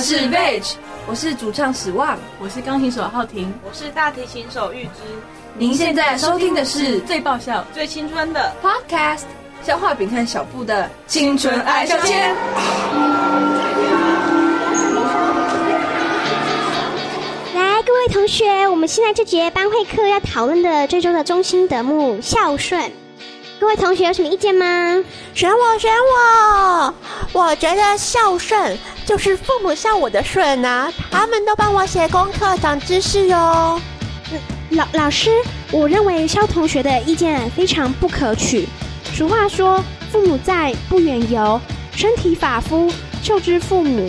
[0.00, 0.62] 们是 Veg，
[1.06, 5.02] 我是主唱史旺，我是钢琴手浩婷，我是大提琴手玉芝。
[5.58, 9.24] 您现在收听的是最爆笑、最青春的 Podcast，
[9.62, 12.32] 消化饼和小布的青春爱消遣。
[17.54, 22.90] 来，各位同学，我们现在这节班会课要讨论的这周的中心德目孝顺，
[23.60, 25.04] 各位同学有什么意见吗？
[25.34, 26.94] 选我，选我！
[27.34, 28.78] 我觉得孝顺
[29.10, 33.80] 就是父母孝我的顺啊，他们都帮我写功课、长知识哟。
[34.70, 35.32] 老老师，
[35.72, 38.68] 我认为肖同学的意见非常不可取。
[39.12, 41.58] 俗话说，父母在，不远游；
[41.92, 42.88] 身体发肤，
[43.20, 44.08] 受之父母。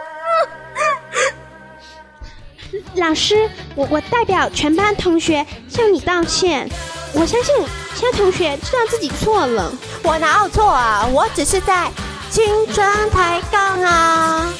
[2.95, 6.69] 老师，我我代表全班同学向你道歉。
[7.13, 7.53] 我相信
[7.95, 9.73] 其他同学知道自己错了。
[10.03, 11.05] 我哪有错啊？
[11.11, 11.91] 我只是在
[12.29, 14.53] 青春抬杠啊！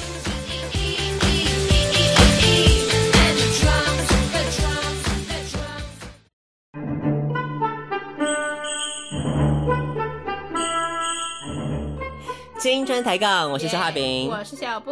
[12.59, 14.91] 青春抬杠，我是小画饼，我是小布。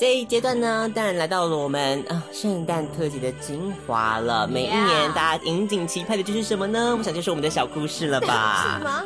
[0.00, 4.48] 这一阶段呢，当然来到了我们啊圣诞特辑的精华了。
[4.48, 6.96] 每一年大家引颈期盼的就是什么呢？
[6.96, 8.78] 我想就是我们的小故事了吧？
[8.80, 9.02] 是吗？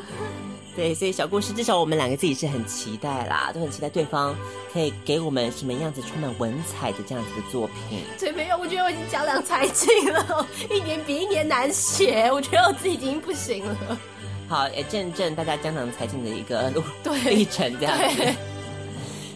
[0.76, 4.36] 对，所以小故事至少我们两个自己是很期待啦，都很期待对方
[4.72, 7.98] 可以给我们什么样子充满文采的这样子的作品。
[8.16, 13.98] 对，没有，我觉得我已经讲两才尽了，一年比一年难写，我觉得我自己已经不行了。
[14.48, 18.36] 好，也见证大家江郎才尽的一个路对 历程，这样子对。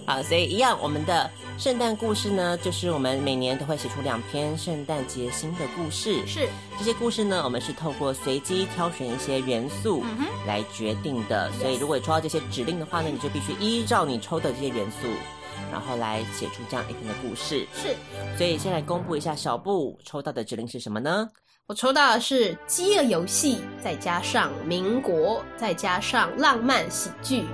[0.08, 6.26] 好，所以一样，我们的圣诞故事呢，就是我们每年都会写出两篇圣诞节新的故事。
[6.26, 6.48] 是
[6.78, 10.02] 这些故事呢，我们是透过随机挑选一些元素
[10.46, 11.52] 来决定的。
[11.60, 15.06] 所以，如果你抽到这些指令的话呢，你就必须依照你抽的这些元素，
[15.70, 17.66] 然后来写出这样一篇的故事。
[17.74, 17.94] 是，
[18.38, 21.28] 所以，先来公布一下小布抽到的指令是什么呢？
[21.66, 27.44] 我抽到的是饥饿游戏，再加上民国，再加上浪漫喜剧。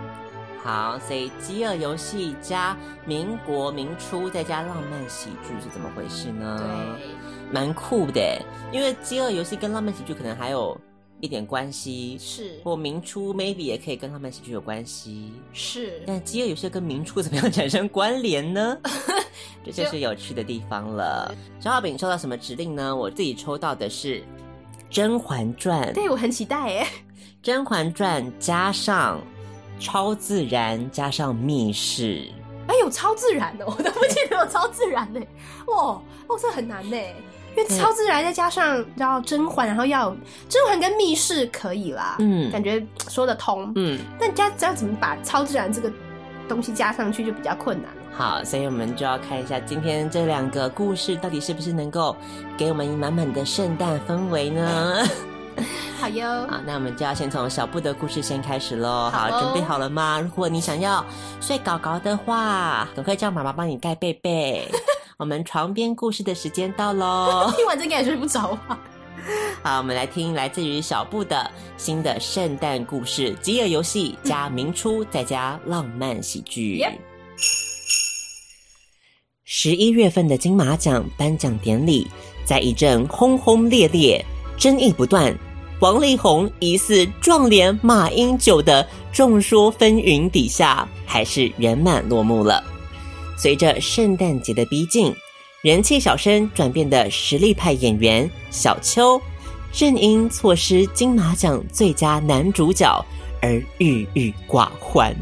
[0.64, 6.58] 好，所以饥饿游戏加民国民初，再加浪漫喜剧是怎么回事呢？
[6.98, 8.40] 对，蛮酷的，
[8.72, 10.74] 因为饥饿游戏跟浪漫喜剧可能还有
[11.20, 18.78] 一点关系，是或民初 maybe 也可以跟浪漫喜剧有关系，是，但饥饿游戏跟民初怎么样产生关联呢？
[19.62, 21.34] 这就是有趣的地方了。
[21.60, 22.96] 小浩饼抽到什么指令呢？
[22.96, 24.20] 我自己抽到的是
[24.88, 26.86] 《甄嬛传》，《对我很期待耶。
[27.42, 29.20] 甄嬛传》加上
[29.78, 32.28] 超自然加上密室。
[32.66, 35.20] 哎，有超自然的， 我都不记得有超自然呢。
[35.66, 36.96] 哇，哦，这很难呢，
[37.56, 40.16] 因为超自然再加上你知道甄嬛，然后要
[40.48, 43.70] 甄嬛跟密室可以啦，嗯感觉说得通。
[43.76, 45.92] 嗯，但加要怎么把超自然这个
[46.48, 48.02] 东西加上去就比较困难了。
[48.16, 52.16] 好，所以我们就要看一下今天这两个故事到底是不是能够
[52.56, 55.06] 给我们满满的圣诞氛围呢？
[56.00, 59.10] 好哟，好，那我们就要先从小布的故事先开始喽。
[59.10, 60.20] 好，准备好了吗？
[60.20, 61.04] 如果你想要
[61.40, 64.68] 睡搞搞的话，赶快叫妈妈帮你盖被被。
[65.16, 67.52] 我们床边故事的时间到喽。
[67.56, 68.78] 听完这应该也睡不着啊？
[69.62, 76.82] 好，我们来听来自于小布的新的圣诞故事《饥饿游戏》加明初再加浪漫喜剧。
[76.82, 76.98] Yep
[79.46, 82.06] 十一月份的金马奖颁奖典礼，
[82.44, 84.22] 在一阵轰轰烈烈、
[84.64, 85.38] 争议不断、
[85.80, 92.64] 王力宏疑似撞脸马英九的众说纷纭底下，还是圆满落幕了。
[93.36, 95.14] 随着圣诞节的逼近，
[95.60, 99.20] 人气小生转变的实力派演员小秋，
[99.70, 103.04] 正因错失金马奖最佳男主角
[103.42, 105.14] 而郁郁寡欢。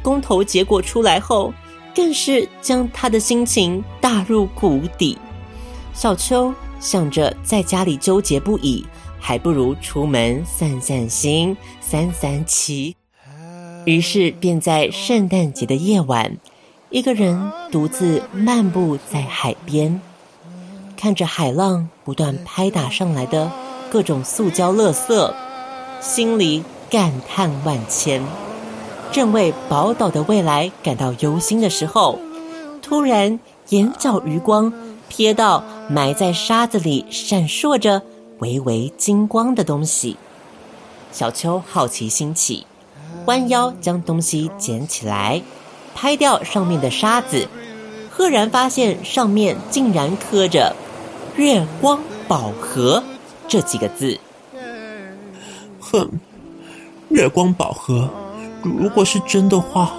[0.00, 1.52] 公投结果出来后，
[1.92, 5.18] 更是将他的心情打入谷底。
[5.92, 8.84] 小秋想着在家里纠结不已，
[9.18, 12.96] 还不如出门散散心、散散气。
[13.84, 16.36] 于是便在圣诞节的夜晚，
[16.90, 20.00] 一个人独自漫步在海边，
[20.96, 23.50] 看着海浪不断拍打上来的
[23.90, 25.32] 各种塑胶垃圾，
[26.00, 28.22] 心里感叹万千。
[29.12, 32.18] 正为宝岛的未来感到忧心的时候，
[32.82, 33.38] 突然
[33.68, 34.72] 眼角余光
[35.10, 38.02] 瞥到埋在沙子里闪烁着
[38.38, 40.16] 微微金光的东西。
[41.12, 42.66] 小秋好奇心起，
[43.26, 45.40] 弯腰将东西捡起来，
[45.94, 47.48] 拍掉上面的沙子，
[48.10, 50.74] 赫然发现上面竟然刻着
[51.36, 53.02] “月光宝盒”
[53.46, 54.18] 这几个字。
[55.78, 56.08] 哼，
[57.10, 58.08] 月光宝盒，
[58.62, 59.92] 如果是真的话，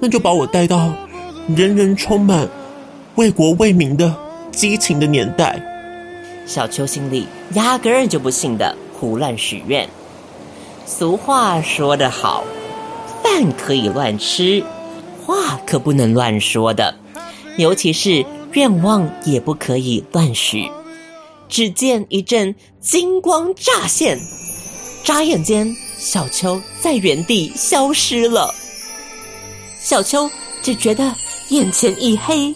[0.00, 0.90] 那就把我带到
[1.54, 2.48] 人人充满
[3.16, 4.16] 为国为民的
[4.52, 5.60] 激情的年代。
[6.46, 9.88] 小秋心里压根儿就不信的胡乱许愿。
[10.84, 12.42] 俗话说得好，
[13.22, 14.62] 饭可以乱吃，
[15.24, 16.94] 话可不能乱说的，
[17.56, 20.68] 尤其是愿望也不可以乱许。
[21.48, 24.18] 只见一阵金光乍现。
[25.02, 28.52] 眨眼间，小秋在原地消失了。
[29.80, 30.30] 小秋
[30.62, 31.14] 只觉得
[31.48, 32.54] 眼前一黑，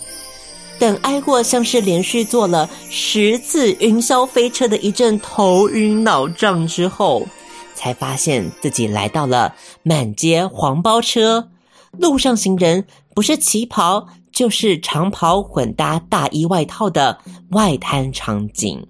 [0.79, 7.27] 等挨过像是连续坐了十次云霄飞车的一阵头晕脑胀之后，
[7.75, 11.49] 才发现自己来到了满街黄包车，
[11.93, 12.85] 路上行人
[13.15, 17.19] 不是旗袍就是长袍混搭大衣外套的
[17.51, 18.87] 外滩场景。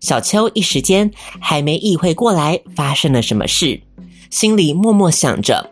[0.00, 3.80] 小秋一时间还没意会过来发生了什么事，
[4.30, 5.70] 心里默默想着：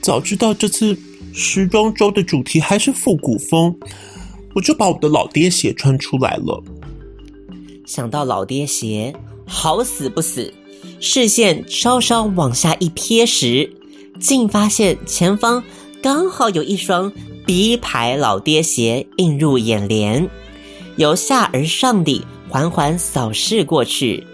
[0.00, 0.98] 早知道这次
[1.38, 3.76] 时装周的主题还是复古风，
[4.54, 6.64] 我就把我的老爹鞋穿出来了。
[7.84, 9.14] 想到老爹鞋，
[9.46, 10.50] 好死不死，
[10.98, 13.70] 视线稍稍往下一瞥时，
[14.18, 15.62] 竟发现前方
[16.02, 17.12] 刚好有一双
[17.44, 20.26] B 牌老爹鞋映入眼帘，
[20.96, 22.24] 由下而上的。
[22.48, 24.24] 缓缓扫视过去，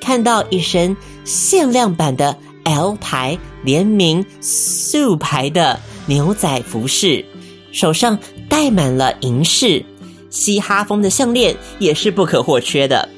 [0.00, 5.80] 看到一身限量版的 L 牌联名素牌的
[6.10, 7.24] 牛仔服饰，
[7.70, 8.18] 手上
[8.48, 9.84] 戴满了银饰，
[10.28, 13.08] 嘻哈风的项链也是不可或缺的。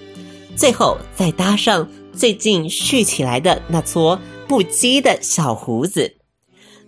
[0.55, 6.17] 最后再搭上最近蓄起来的那撮不羁的小胡子，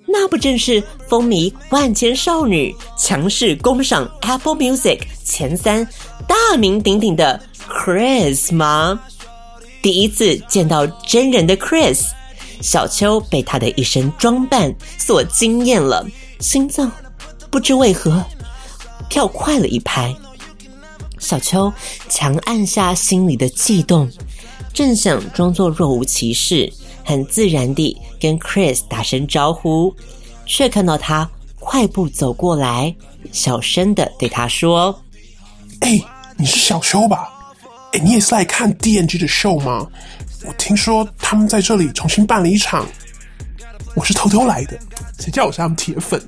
[0.06, 5.88] 那不正是风靡万千少女、强势攻上 Apple Music 前三、
[6.28, 9.00] 大名鼎鼎的？Chris 吗？
[9.80, 12.10] 第一次见到真人的 Chris，
[12.60, 16.06] 小秋被他的一身装扮所惊艳了，
[16.40, 16.90] 心脏
[17.50, 18.24] 不知为何
[19.08, 20.14] 跳快了一拍。
[21.18, 21.72] 小秋
[22.08, 24.10] 强按下心里的悸动，
[24.72, 26.72] 正想装作若无其事，
[27.04, 29.94] 很自然地跟 Chris 打声招呼，
[30.46, 32.94] 却看到他快步走过来，
[33.32, 35.00] 小声的对他说
[35.80, 36.00] ：“哎，
[36.36, 37.30] 你是小秋吧？”
[37.94, 39.86] 哎，你也是来看 D N G 的秀吗？
[40.44, 42.84] 我听说他们在这里重新办了一场，
[43.94, 44.76] 我是偷偷来的，
[45.20, 46.20] 谁叫我是他们铁粉？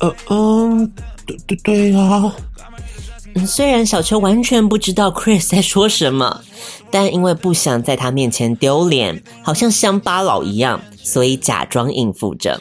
[0.00, 0.92] 呃嗯，
[1.24, 2.30] 对对对啊。
[3.34, 6.42] 嗯，虽然小秋完全不知道 Chris 在说什么，
[6.90, 12.60] 但因为不想在他面前丢脸，好像乡巴佬一样，所以假装应付着。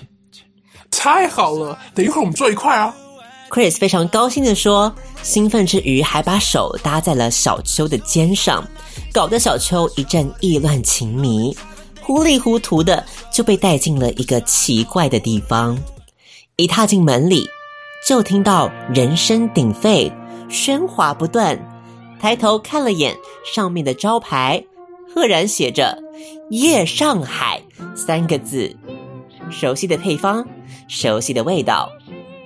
[0.89, 2.95] 太好了，等一会儿我们坐一块啊。
[3.51, 8.65] Chris 非常高兴的说，兴奋之余还把手搭在了小秋的肩上，
[9.11, 11.53] 搞得小秋一阵意乱情迷，
[12.01, 15.77] 糊里糊涂的就被带进了一个奇怪的地方。
[16.55, 17.45] 一踏进门里，
[18.07, 20.09] 就听到人声鼎沸，
[20.49, 21.59] 喧哗不断。
[22.21, 24.63] 抬头看了眼上面的招牌，
[25.13, 25.97] 赫然写着
[26.51, 27.61] “夜上海”
[27.97, 28.73] 三个字，
[29.49, 30.47] 熟悉的配方，
[30.87, 31.89] 熟悉的味道，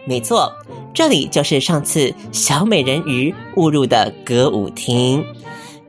[0.08, 0.52] 没错。
[0.96, 5.26] 这里就是上次小美人鱼误入的歌舞厅，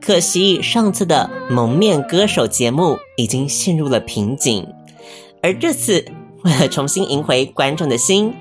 [0.01, 4.67] 可惜上次的蒙面歌手节目已经陷入了瓶颈，
[5.41, 6.03] 而这次
[6.43, 8.33] 为了重新赢回观众的心，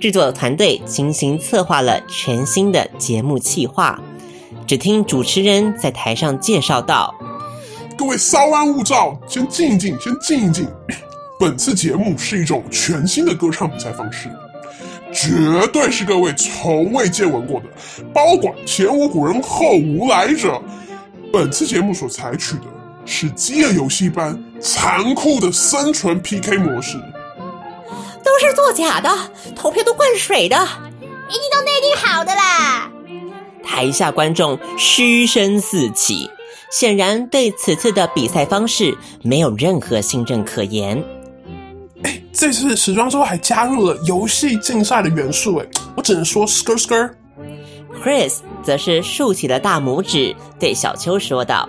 [0.00, 4.00] 制作团队精心策划了全新的节目企划。
[4.64, 7.12] 只听主持人在台上介绍道
[7.98, 10.68] ：“各位稍安勿躁，先静一静，先静一静。
[11.40, 14.30] 本次节目是一种全新的歌唱比赛方式。”
[15.16, 17.66] 绝对是各位从未见闻过的，
[18.12, 20.62] 包管前无古人后无来者。
[21.32, 22.64] 本次节目所采取的
[23.06, 26.98] 是饥饿游戏般残酷的生存 PK 模式，
[28.22, 29.10] 都是作假的，
[29.56, 32.90] 投票都灌水的，一定都内定好的啦！
[33.64, 36.30] 台下观众嘘声四起，
[36.70, 41.02] 显然对此次的比赛方式没有任何信任可言。
[42.38, 45.66] 这次时装周还加入了游戏竞赛的元素，哎，
[45.96, 47.10] 我只能说 skr skr。
[48.04, 51.66] Chris 则是竖起了大拇指，对小秋说道。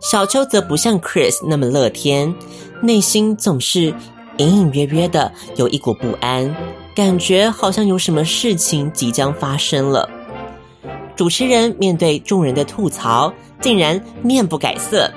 [0.00, 2.34] 小秋则不像 Chris 那么乐天，
[2.82, 3.94] 内心总是
[4.38, 6.52] 隐隐约约的有一股不安，
[6.96, 10.10] 感觉好像有什么事情即将发生了。
[11.14, 15.08] 主持人面对众人的吐槽，竟然面不改色，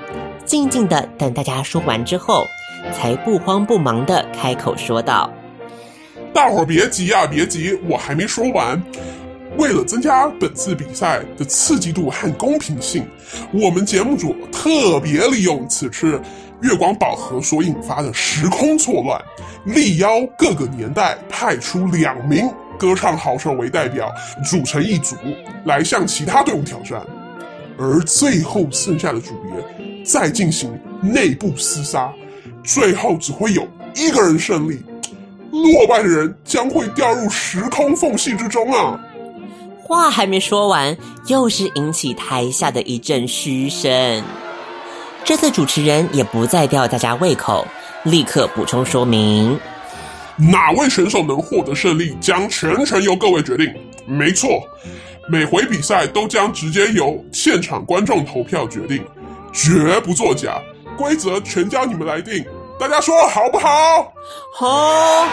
[0.44, 2.44] 静静的等大家说完之后，
[2.92, 5.32] 才不慌不忙的开口说道
[6.34, 8.82] ：“大伙儿别急呀，别急，我还没说完。
[9.58, 13.06] 为了增加本次比赛的刺激度和公平性，
[13.52, 16.18] 我们节目组特别利用此次
[16.62, 19.20] 月光宝盒所引发的时空错乱，
[19.66, 20.08] 力邀
[20.38, 22.48] 各个年代派出两名
[22.78, 24.10] 歌唱好手为代表，
[24.42, 25.16] 组成一组
[25.66, 27.02] 来向其他队伍挑战，
[27.78, 30.72] 而最后剩下的组别再进行
[31.02, 32.10] 内部厮杀，
[32.64, 34.80] 最后只会有一个人胜利，
[35.50, 38.98] 落败的人将会掉入时空缝隙之中啊！
[39.82, 44.22] 话还没说完，又是引起台下的一阵嘘声。
[45.24, 47.66] 这次主持人也不再吊大家胃口，
[48.04, 49.58] 立刻补充说明：
[50.36, 53.68] 哪位选手能获得胜利，将全程由各位决定。
[54.06, 54.62] 没错，
[55.28, 59.04] 每回比赛都将直接由现场观众投票决定，
[59.52, 60.60] 绝不作假。
[61.02, 62.46] 规则全交你们来定，
[62.78, 63.66] 大家说好不好？
[64.54, 65.26] 好。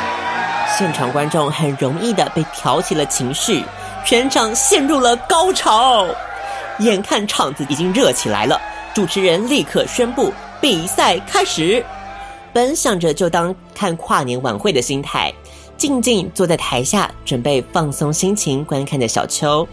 [0.75, 3.63] 现场观众很容易的被挑起了情绪。
[4.03, 6.07] 全场陷入了高潮，
[6.79, 8.59] 眼看场子已经热起来了，
[8.95, 11.85] 主持人立刻宣布比赛开始。
[12.51, 15.31] 本想着就当看跨年晚会的心态，
[15.77, 19.67] 静静坐在台下准备放松心情观看的小秋，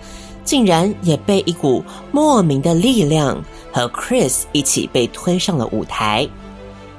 [0.47, 6.27] 竟然也被一股莫名的力量和 Chris 一起被推上了舞台。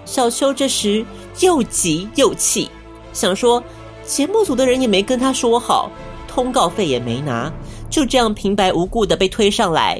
[0.05, 1.03] 小秋这时
[1.39, 2.69] 又急又气，
[3.13, 3.63] 想说
[4.05, 5.89] 节目组的人也没跟他说好。
[6.27, 7.51] 通告费也没拿，
[7.89, 9.99] 就这样平白无故的被推上来。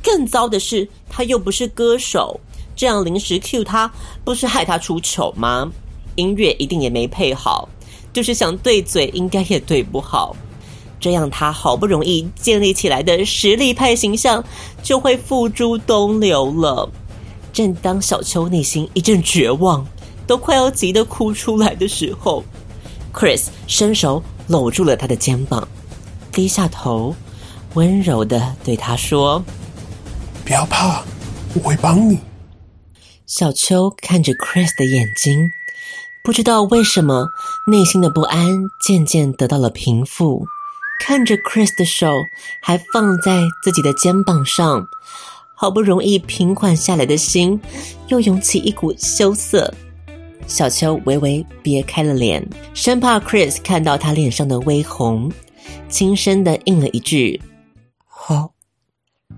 [0.00, 2.38] 更糟的是，他又不是歌手，
[2.76, 3.90] 这样临时 cue 他，
[4.22, 5.68] 不是害他出糗吗？
[6.14, 7.68] 音乐一定也没配好，
[8.12, 10.36] 就是想对嘴，应该也对不好。
[11.04, 14.42] 这样他好不容易建立起来的实力派形象，
[14.82, 16.90] 就会付诸东流了。
[17.52, 19.86] 正当小秋内心一阵绝望，
[20.26, 22.42] 都快要急得哭出来的时候
[23.12, 24.22] ，Chris 伸手。
[24.46, 25.66] 搂住了他的肩膀，
[26.30, 27.14] 低下头，
[27.72, 29.42] 温柔的对他说
[30.44, 31.02] ：“不要怕，
[31.54, 32.18] 我会帮你。”
[33.24, 35.50] 小秋看着 Chris 的眼睛，
[36.22, 37.28] 不知道为什么，
[37.66, 38.46] 内心的不安
[38.86, 40.44] 渐渐得到了平复。
[41.00, 42.24] 看着 Chris 的手
[42.60, 44.86] 还放在自己的肩膀上，
[45.54, 47.60] 好不容易平缓下来的心，
[48.08, 49.72] 又涌起一股羞涩。
[50.46, 55.32] 小秋微微别开了脸，生怕 Chris 看到他脸上的微红，
[55.88, 57.40] 轻声的应了一句
[58.06, 58.50] ：“好。”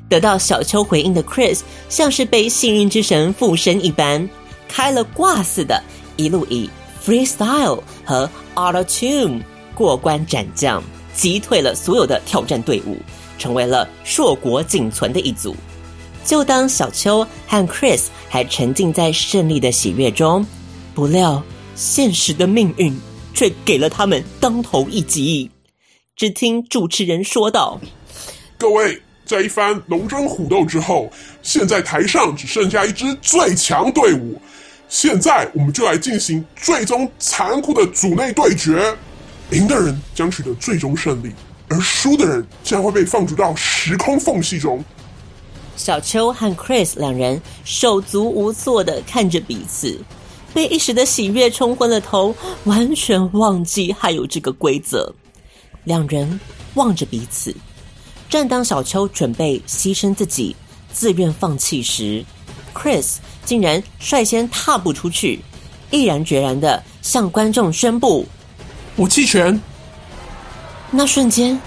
[0.09, 4.29] 得到小秋回应的 Chris，像是被幸运之神附身一般，
[4.69, 5.83] 开了挂似的，
[6.17, 6.71] 一路以
[7.05, 9.43] freestyle 和 auto tune
[9.75, 10.83] 过关斩将，
[11.17, 12.97] 击退了所有的挑战队伍，
[13.39, 15.57] 成为了硕果仅存的一组。
[16.25, 20.47] 就当小秋和 Chris 还沉浸在胜利的喜悦中。
[20.95, 21.43] 不料，
[21.75, 22.97] 现实的命运
[23.33, 25.51] 却给了他们当头一击。
[26.17, 27.81] 只听主持人说道
[28.59, 34.41] ：“各位，在一番龙争虎斗之后，现在台上只剩下一支最强队伍。
[34.89, 38.97] 现在，我们就来进行最终残酷的组内对决。
[39.51, 41.31] 赢的人将取得最终胜利，
[41.69, 44.85] 而输的人将会被放逐到时空缝隙中。”
[45.77, 50.01] 小秋和 Chris 两人手足无措的看着彼此。
[50.55, 52.35] 被一时的喜悦冲昏了头，
[52.65, 55.15] 完全忘记还有这个规则。
[55.85, 56.41] 两人
[56.77, 57.55] 望着彼此，
[58.31, 60.57] 正当小秋准备牺牲自己、
[60.91, 62.25] 自愿放弃时
[62.75, 65.41] ，Chris 竟然率先踏步出去，
[65.91, 68.27] 毅然决然的向观众宣布
[68.97, 69.61] ：“我弃权。”
[70.91, 71.59] 那瞬间，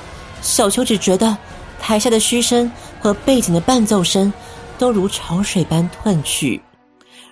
[0.41, 1.37] 小秋只觉得
[1.79, 4.31] 台下的嘘声和背景的伴奏声
[4.77, 6.61] 都如潮水般褪去。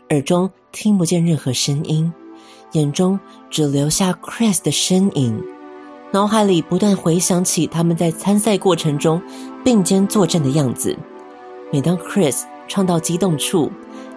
[0.10, 2.12] 耳中听不见任何声音，
[2.74, 5.42] 眼中只留下 Chris 的身影，
[6.12, 9.22] 脑海里不断回想起他们在参赛过程中
[9.66, 10.98] 并肩作战的样子。
[11.72, 13.72] 每当 Chris 唱到激动处，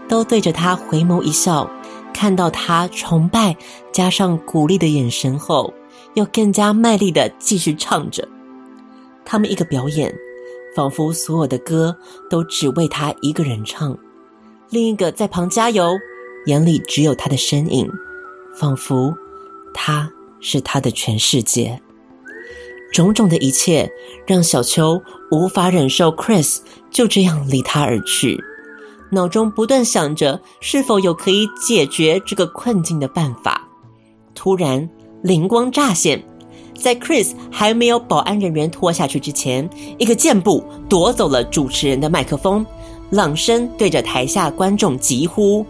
[0.08, 1.68] 都对着他回眸一笑，
[2.12, 3.56] 看到他崇拜
[3.92, 5.72] 加上鼓励的眼神后，
[6.14, 8.26] 又更加卖力的继续唱着。
[9.24, 10.14] 他们一个表演，
[10.74, 11.96] 仿佛所有的歌
[12.28, 13.96] 都只为他一个人唱。
[14.68, 15.92] 另一个在旁加油，
[16.46, 17.90] 眼里只有他的身影，
[18.54, 19.14] 仿佛
[19.72, 21.80] 他是他的全世界。
[22.92, 23.88] 种种的一切
[24.26, 25.00] 让小秋
[25.30, 26.58] 无法忍受，Chris
[26.90, 28.42] 就这样离他而去，
[29.10, 33.66] 脑中不断想着是否有可以解决这个困境的办法。
[34.34, 34.88] 突然
[35.22, 36.22] 灵光乍现，
[36.78, 42.64] 在 Chris 还没有保安人员拖下去之前，一个箭步夺走了主持人的麦克风，
[43.10, 45.66] 朗声对着台下观众疾呼：“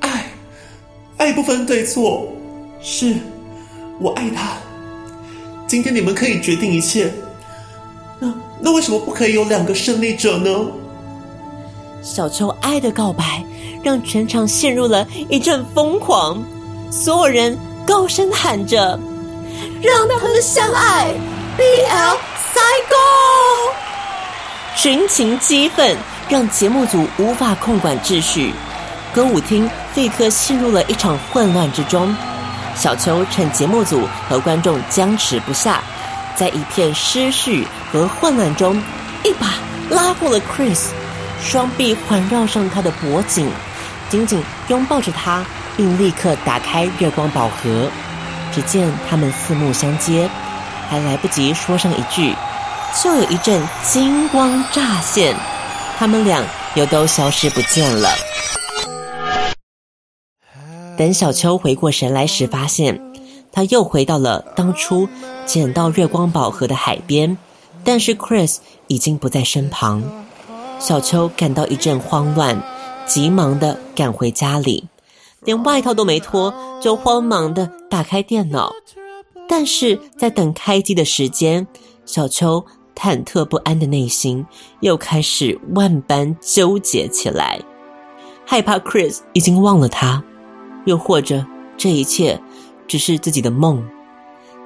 [0.00, 0.26] 爱，
[1.16, 2.28] 爱不分对错，
[2.82, 3.14] 是
[4.00, 4.58] 我爱他。
[5.66, 7.10] 今天你们可以决定一切，
[8.18, 10.66] 那那为什么不可以有两个胜利者呢？”
[12.02, 13.44] 小秋爱的告白
[13.82, 16.42] 让全场陷入了一阵疯狂，
[16.90, 17.56] 所有人
[17.86, 18.98] 高声喊着。
[19.80, 21.14] 让他们相爱
[21.56, 22.16] ，BL
[22.54, 23.72] Cycle。
[24.76, 25.96] 群情激愤，
[26.28, 28.52] 让节目组无法控管秩序，
[29.12, 32.14] 歌舞厅立刻陷入了一场混乱之中。
[32.74, 35.82] 小秋趁节目组和观众僵持不下，
[36.34, 38.76] 在一片失序和混乱中，
[39.24, 39.54] 一把
[39.90, 40.86] 拉过了 Chris，
[41.42, 43.50] 双臂环绕上他的脖颈，
[44.08, 45.44] 紧紧拥抱着他，
[45.76, 47.90] 并立刻打开月光宝盒。
[48.54, 50.30] 只见他们四目相接，
[50.88, 52.34] 还来不及说上一句，
[53.02, 55.34] 就有一阵金光乍现，
[55.98, 56.44] 他们俩
[56.74, 58.08] 又都消失不见了。
[60.96, 63.00] 等小秋回过神来时，发现
[63.50, 65.08] 他又回到了当初
[65.44, 67.36] 捡到月光宝盒的海边，
[67.82, 70.02] 但是 Chris 已经不在身旁。
[70.82, 72.60] 小秋感到一阵慌乱，
[73.06, 74.84] 急忙的赶回家里。
[75.44, 78.72] 连外套都没脱，就慌忙的打开电脑。
[79.48, 81.64] 但是在等开机的时间，
[82.04, 82.64] 小秋
[82.96, 84.44] 忐忑不安的内心
[84.80, 87.60] 又开始万般纠结起来，
[88.44, 90.20] 害怕 Chris 已经忘了他，
[90.84, 91.46] 又或者
[91.76, 92.40] 这一切
[92.88, 93.88] 只是自己的梦。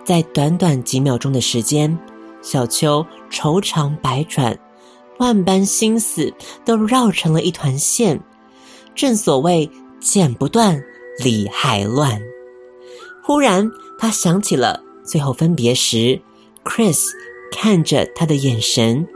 [0.02, 1.98] 在短短几秒钟的时间，
[2.40, 4.58] 小秋愁肠百转，
[5.18, 6.32] 万般心思
[6.64, 8.20] 都绕成了一团线。
[8.94, 9.70] 正所谓。
[9.98, 10.80] 剪不断，
[11.18, 12.20] 理还乱。
[13.24, 13.68] 忽然，
[13.98, 16.20] 他想起了最后分别时
[16.62, 17.08] ，Chris
[17.50, 19.08] 看着他的眼神，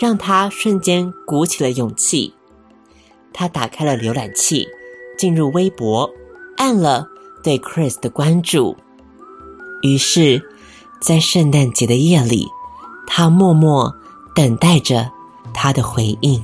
[0.00, 2.34] 让他瞬间鼓起了勇气。
[3.32, 4.66] 他打开了浏览器，
[5.16, 6.10] 进入微博，
[6.56, 7.06] 按了
[7.44, 8.76] 对 Chris 的关注。
[9.82, 10.42] 于是，
[11.00, 12.48] 在圣诞节的夜里，
[13.06, 13.94] 他默默
[14.34, 15.08] 等待着
[15.52, 16.42] 他的回应。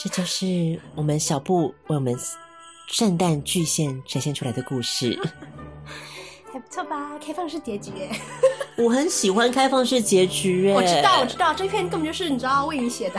[0.00, 2.16] 这就是我们小布为我们
[2.86, 5.18] 圣诞巨献呈现出来的故事，
[6.52, 7.18] 还不错吧？
[7.18, 7.92] 开放式结局，
[8.78, 10.70] 我很喜欢开放式结局。
[10.72, 13.18] 我知道，我知道，这篇根本就是你知道为你写的，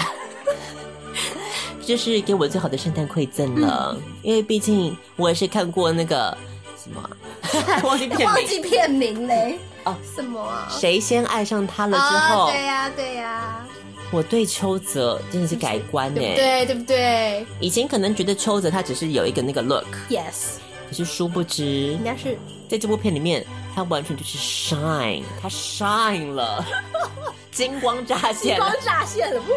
[1.90, 3.98] 这是给我最好的圣诞馈赠了。
[4.22, 6.38] 因为毕竟我也是看过那个
[6.78, 7.10] 什么，
[7.82, 9.58] 忘记片名，忘记片名嘞。
[9.86, 10.68] 哦，什么啊？
[10.70, 12.52] 谁先爱上他了之后？
[12.52, 13.66] 对呀，对呀。
[14.12, 17.44] 我对邱泽真的是改观哎，对对不对？
[17.60, 22.38] 以前可能觉得邱泽他只是有一个那个 look，yes，可是殊不知，应该是
[22.70, 26.64] 在这部片里面，他完全就是 shine，他 shine 了，
[27.52, 29.54] 金光乍现，金光乍现了不？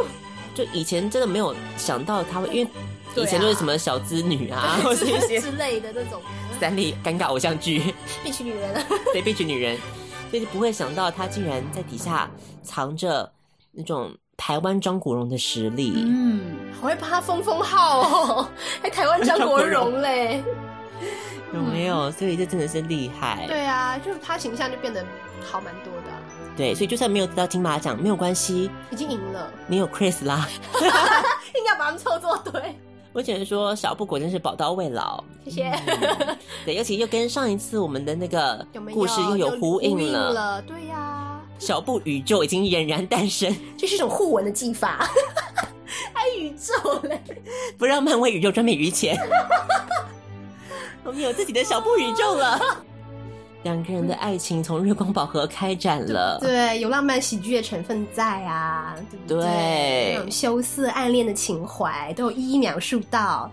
[0.54, 2.70] 就以前真的没有想到他会，因为
[3.22, 6.20] 以前都是什么小资女啊， 或者一些之类的那种
[6.60, 9.76] 三立尴尬偶像剧， 必娶女人，对，必娶女人，
[10.30, 12.30] 所以就不会想到他竟然在底下
[12.62, 13.32] 藏着
[13.72, 14.12] 那种。
[14.34, 18.48] 台湾张国荣的实力，嗯，好会他封封号哦，
[18.82, 20.42] 还台湾张国荣嘞，
[21.54, 22.10] 有没有？
[22.10, 23.44] 所以这真的是厉害。
[23.46, 25.04] 对啊，就是他形象就变得
[25.44, 26.01] 好蛮多的。
[26.56, 29.50] 对，所以就算没有得到金马奖，没有关系，已经赢了。
[29.66, 30.48] 你有 Chris 啦，
[31.54, 32.76] 硬要把他们凑作对。
[33.14, 35.22] 我只能说，小布果真是宝刀未老。
[35.44, 35.82] 谢谢。
[36.64, 40.62] 对，尤其又跟上一次我们的那个故事又有呼应了。
[40.62, 41.38] 对呀。
[41.58, 45.08] 小布宇宙已经俨然诞生， 这是一种互文的技法。
[46.14, 47.22] 还宇宙嘞，
[47.76, 49.16] 不让漫威宇宙专美于前。
[51.04, 52.58] 我们有自己的小布宇宙了。
[53.62, 58.94] 两个人的爱情从月光宝盒开展了，对，有浪漫喜剧的成分在啊，
[59.26, 60.14] 对不对？
[60.14, 63.50] 那种羞涩暗恋的情怀都有一一描述到。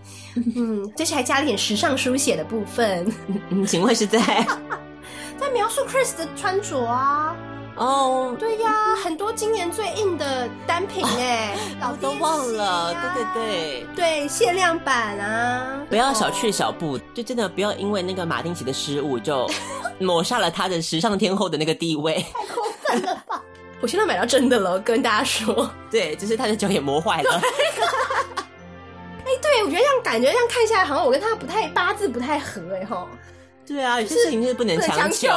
[0.56, 3.06] 嗯， 这是还加了点时尚书写的部分。
[3.50, 4.18] 嗯，请问是在
[5.38, 7.36] 在描述 Chris 的穿着啊？
[7.80, 15.80] 哦，对呀，很多今年最硬的单品哎， 老都忘了，对对对，对限量版啊！
[15.88, 19.48] 不要小觑小步，就真的不要因为那个马丁奇的失误就
[19.98, 23.42] 抹杀了他的时尚天后的那个地位，太过分了吧！
[23.80, 27.40] 我现在买到真的了，跟大家说，对，只是他的脚也磨坏了。
[29.24, 33.08] 哎，对，我觉得这样感觉这样看下来，好像我跟他不太八字不太合哎吼。
[33.66, 35.28] 对啊，有些事情是不能强求。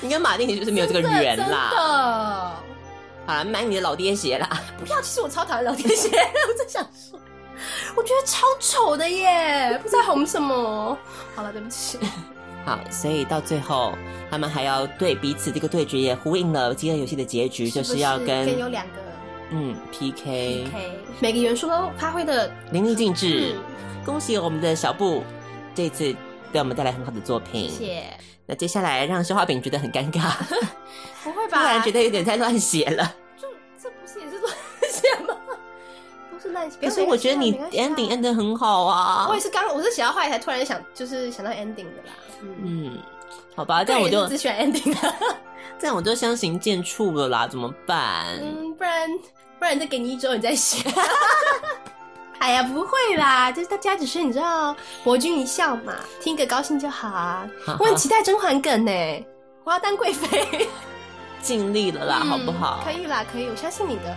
[0.00, 1.44] 你跟马丁就是没有这个缘啦。
[1.44, 1.56] 真的，
[3.26, 4.48] 好了，买你的老爹鞋啦。
[4.78, 6.08] 不要，其实我超讨厌老爹鞋，
[6.48, 7.18] 我在想说，
[7.96, 10.96] 我觉得超丑的耶， 不知道红什么。
[11.34, 11.98] 好了，对不起。
[12.64, 13.94] 好，所以到最后，
[14.30, 19.00] 他们还要对彼此这个对决也呼应了饥饿游戏的结局，就是要跟有两个
[19.50, 23.54] 嗯 PK PK，每个元素都发挥的淋漓尽致。
[24.04, 25.22] 恭喜我们的小布
[25.74, 26.14] 这次
[26.52, 27.70] 给我们带来很好的作品。
[27.70, 28.02] 谢谢。
[28.50, 30.32] 那接下来让消化饼觉得很尴尬，
[31.22, 31.58] 不会吧？
[31.58, 33.14] 突然觉得有点太乱写了。
[33.36, 33.46] 就
[33.78, 34.54] 这不是也是乱
[34.90, 35.36] 写吗？
[36.30, 36.78] 不是乱写。
[36.80, 39.26] 可是我觉得你 ending end 的很好啊。
[39.28, 42.14] 我也是刚我是写到后来才突然想，就是想到 ending 的啦。
[42.40, 42.98] 嗯，
[43.54, 45.14] 好吧，这样我就只选 ending 了。
[45.78, 48.24] 这样我就相形见绌了啦，怎么办？
[48.40, 49.10] 嗯，不然
[49.58, 50.82] 不然再给你一周，你再写。
[52.38, 54.74] 哎呀，不会啦，就是大家只是你知道
[55.04, 57.48] 博君一笑嘛，听个高兴就好啊。
[57.78, 58.92] 我很期待甄嬛梗呢，
[59.64, 60.68] 我要当贵妃，
[61.42, 62.80] 尽力了啦，好不好？
[62.84, 64.16] 可以啦，可以，我相信你的。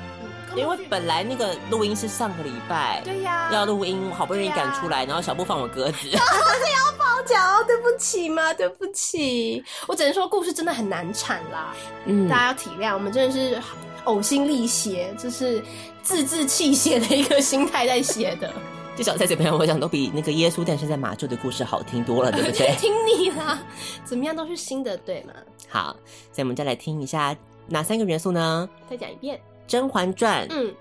[0.53, 13.57] 因为本来那个录音是上个礼拜，对呀，要录音，好不容易赶出来，然后小布放我鸽子，然后是要包饺，对不起嘛，对不起，我只能说故事真的很难产啦，嗯，大家要体谅，我们真的是
[14.03, 15.63] 呕心沥血，就是
[16.03, 18.53] 字字泣血的一个心态在写的。
[18.95, 22.75] 至少在这边，我想都比那个耶稣诞生在马厩的故事好听多了，对不对？
[22.77, 23.59] 听你啦，
[24.03, 25.33] 怎么样都是新的，对吗？
[25.69, 25.95] 好，
[26.31, 27.35] 所以我们再来听一下
[27.67, 28.69] 哪三个元素呢？
[28.89, 29.37] 再讲一遍。
[29.65, 30.73] 《甄嬛传》嗯，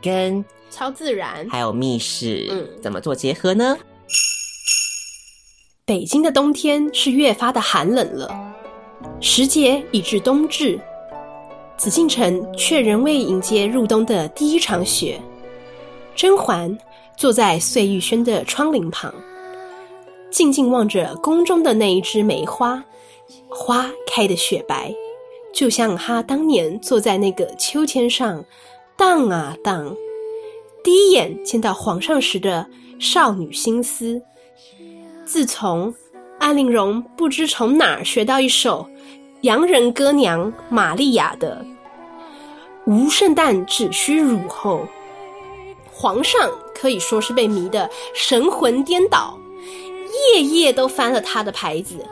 [0.00, 3.76] 跟超自然还有密室，嗯，怎么做结合呢？
[5.84, 8.54] 北京的冬天是越发的寒冷了，
[9.20, 10.80] 时节已至冬至，
[11.80, 15.18] 紫禁城却仍未迎接入冬的第一场雪。
[16.14, 16.78] 甄嬛
[17.16, 19.14] 坐在碎玉轩的窗棂旁，
[20.30, 22.84] 静静望着宫中的那一枝梅花，
[23.48, 24.94] 花开的雪白。
[25.54, 28.44] 就像他当年坐在那个秋千上，
[28.94, 29.96] 荡啊荡，
[30.84, 32.66] 第一眼见到皇上时的
[32.98, 34.20] 少女心思。
[35.24, 35.94] 自从
[36.38, 38.86] 安陵容不知从哪儿学到一首
[39.42, 41.64] 洋人歌娘玛利亚的
[42.84, 44.86] “无圣诞只需乳”后，
[45.90, 49.38] 皇上可以说是被迷得神魂颠倒，
[50.34, 52.04] 夜夜都翻了他的牌子。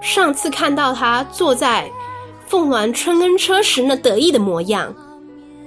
[0.00, 1.90] 上次看到他坐在。
[2.46, 4.92] 凤鸾春恩车时那得意的模样，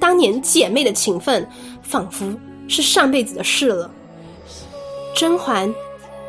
[0.01, 1.49] 当年姐妹的情分，
[1.81, 3.89] 仿佛是上辈子的事了。
[5.15, 5.73] 甄嬛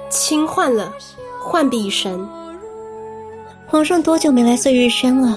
[0.09, 0.95] 轻唤了
[1.41, 2.25] 浣碧一声
[3.75, 5.37] ：“皇上多久没来碎玉轩了？”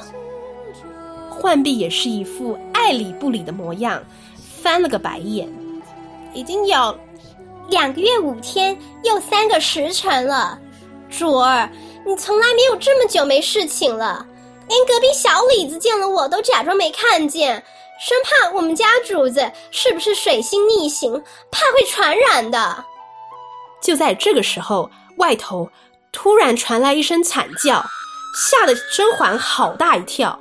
[1.42, 4.00] 浣碧也是一副爱理不理的模样，
[4.62, 5.52] 翻了个白眼
[6.36, 6.96] ：“已经有
[7.68, 10.56] 两个月五天又三个时辰了，
[11.10, 11.68] 主儿，
[12.06, 14.24] 你从来没有这么久没侍寝了。”
[14.70, 17.56] 连隔壁小李子见了我都假装没看见，
[18.00, 21.12] 生怕我们家主子是不是水星逆行，
[21.50, 22.86] 怕会传染的。
[23.82, 25.68] 就在这个时候，外头
[26.12, 27.84] 突然传来一声惨叫，
[28.38, 30.40] 吓得甄嬛好大一跳。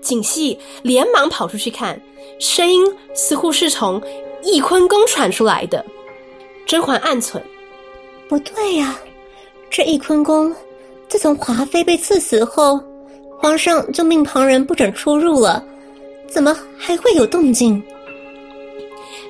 [0.00, 2.00] 景熙连忙跑出去看，
[2.40, 4.02] 声音似乎是从
[4.42, 5.84] 翊坤宫传出来的。
[6.66, 7.40] 甄嬛暗忖：
[8.28, 8.98] 不对呀，
[9.70, 10.52] 这翊坤宫
[11.06, 12.80] 自从华妃被赐死后。
[13.38, 15.64] 皇上就命旁人不准出入了，
[16.28, 17.80] 怎么还会有动静？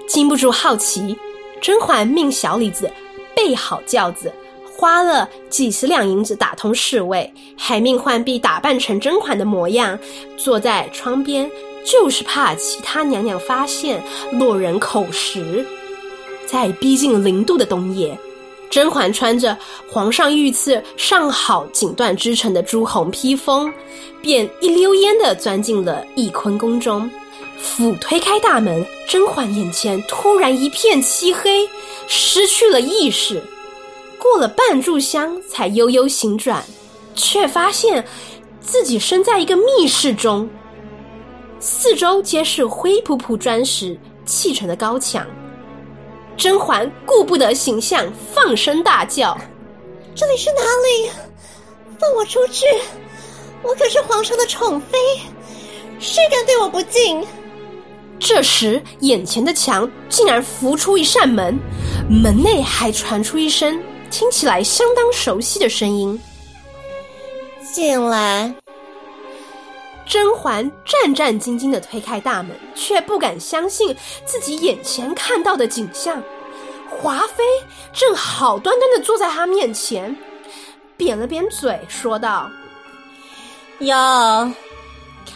[0.06, 1.16] 禁不住好奇，
[1.60, 2.90] 甄嬛命小李子
[3.34, 4.32] 备好轿子，
[4.82, 9.96] 花了几十两银子打通侍卫，还命浣碧打扮成甄嬛的模样，
[10.36, 11.48] 坐在窗边，
[11.84, 15.64] 就是怕其他娘娘发现落人口实。
[16.46, 18.18] 在逼近零度的冬夜。
[18.68, 19.56] 甄嬛穿着
[19.88, 23.72] 皇上御赐上好锦缎织成的朱红披风，
[24.20, 27.08] 便一溜烟的钻进了翊坤宫中。
[27.56, 31.68] 甫推开大门，甄嬛眼前突然一片漆黑，
[32.08, 33.40] 失去了意识。
[34.22, 36.62] 过了半炷香，才悠悠醒转，
[37.16, 38.06] 却发现
[38.60, 40.48] 自己身在一个密室中，
[41.58, 45.26] 四周皆是灰扑扑砖石砌成的高墙。
[46.36, 49.36] 甄嬛顾不得形象，放声大叫
[50.14, 51.10] ：“这里是哪里？
[51.98, 52.64] 放我出去！
[53.64, 54.96] 我可是皇上的宠妃，
[55.98, 57.26] 谁敢对我不敬？”
[58.20, 61.58] 这时，眼前的墙竟然浮出一扇门，
[62.08, 63.76] 门内还传出一声
[64.12, 66.20] 听起来相当熟悉的声音
[67.72, 68.54] ：“进来。”
[70.06, 73.96] 甄嬛战战兢兢的推开大门，却不敢相信
[74.26, 76.22] 自己眼前看到的景象。
[76.90, 77.42] 华妃
[77.94, 80.14] 正好端端的坐在她面前，
[80.98, 82.50] 扁了扁嘴，说道
[83.80, 84.52] ：“哟，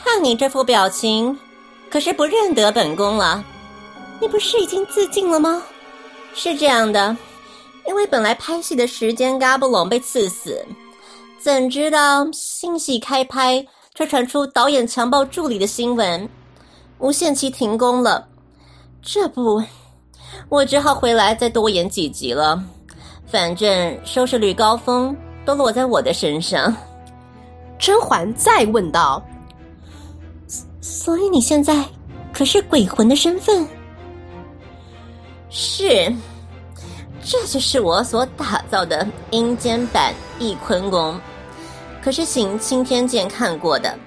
[0.04, 1.38] 看你这副表情，
[1.88, 3.42] 可是不认得本宫了。
[4.20, 5.62] 你不是已经自尽了吗？
[6.34, 7.16] 是这样的，
[7.87, 10.64] 因为本来拍戏的时间嘎布隆，被刺死，
[11.38, 16.29] 怎知道新戏开拍，却传出导演强暴助理的新闻，
[16.99, 18.27] 无限期停工了。
[19.03, 19.62] 这不，
[20.49, 22.62] 我只好回来再多演几集了。
[23.27, 26.75] 反正收视率高峰都落在我的身上。
[27.79, 29.22] 甄嬛再问道
[30.81, 31.85] ：“所以你现在
[32.33, 33.66] 可是鬼魂的身份？”
[35.51, 36.12] 是，
[37.28, 41.20] 这就是我所打造的阴间版翊坤宫。
[42.00, 43.98] 可是行青天剑看过的，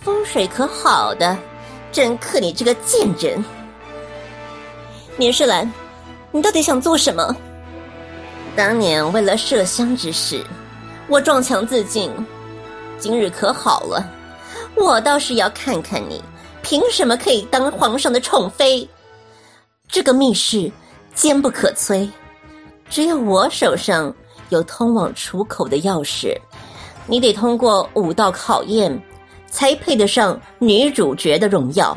[0.00, 1.38] 风水可好的，
[1.92, 3.44] 真克你这个贱人！
[5.16, 5.72] 年世兰，
[6.32, 7.32] 你到底想做什么？
[8.56, 10.44] 当年为了麝香之事，
[11.06, 12.10] 我撞墙自尽。
[12.98, 14.04] 今日可好了，
[14.74, 16.20] 我倒是要看看你
[16.60, 18.88] 凭什么可以当皇上的宠妃。
[19.86, 20.68] 这个密室
[21.14, 22.08] 坚不可摧，
[22.88, 24.12] 只有我手上
[24.48, 26.36] 有通往出口的钥匙。
[27.06, 29.02] 你得通过五道考验，
[29.46, 31.96] 才配得上女主角的荣耀。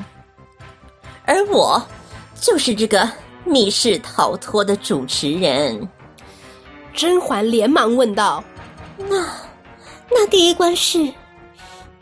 [1.26, 1.82] 而我
[2.36, 3.10] 就是这个
[3.44, 5.88] 密室逃脱的主持人。
[6.94, 8.44] 甄嬛连忙问道
[8.98, 9.26] ：“那，
[10.10, 11.12] 那第一关是？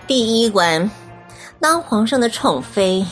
[0.07, 0.89] 第一关，
[1.59, 3.05] 当皇上的宠妃，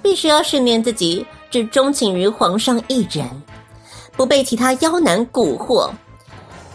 [0.00, 3.28] 必须要训练自己只钟情于皇上一人，
[4.16, 5.90] 不被其他妖男蛊惑。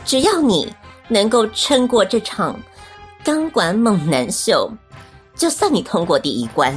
[0.05, 0.73] 只要你
[1.07, 2.59] 能够撑过这场
[3.23, 4.71] 钢管猛男秀，
[5.35, 6.73] 就算你通过第一关。”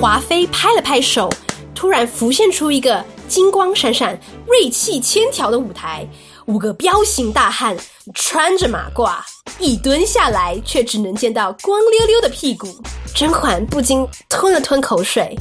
[0.00, 1.30] 华妃拍了拍手，
[1.74, 3.04] 突然浮现出一个。
[3.26, 6.06] 金光闪闪、锐气千条的舞台，
[6.44, 7.74] 五个彪形大汉
[8.12, 9.18] 穿着马褂，
[9.58, 12.68] 一蹲下来却只能见到光溜溜的屁股。
[13.14, 15.34] 甄嬛不禁吞了吞口水。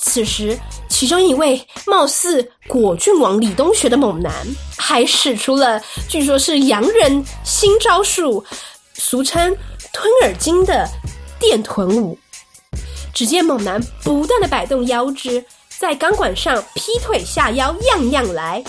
[0.00, 0.58] 此时，
[0.88, 4.32] 其中一位貌似果郡王李东学的猛男，
[4.76, 8.44] 还使出了据说是洋人新招数，
[8.94, 9.56] 俗称
[9.92, 10.88] “吞耳经”的
[11.38, 12.18] 电臀舞。
[13.12, 15.44] 只见猛男不断的摆动腰肢。
[15.78, 18.64] 在钢管上劈腿下腰，样样来。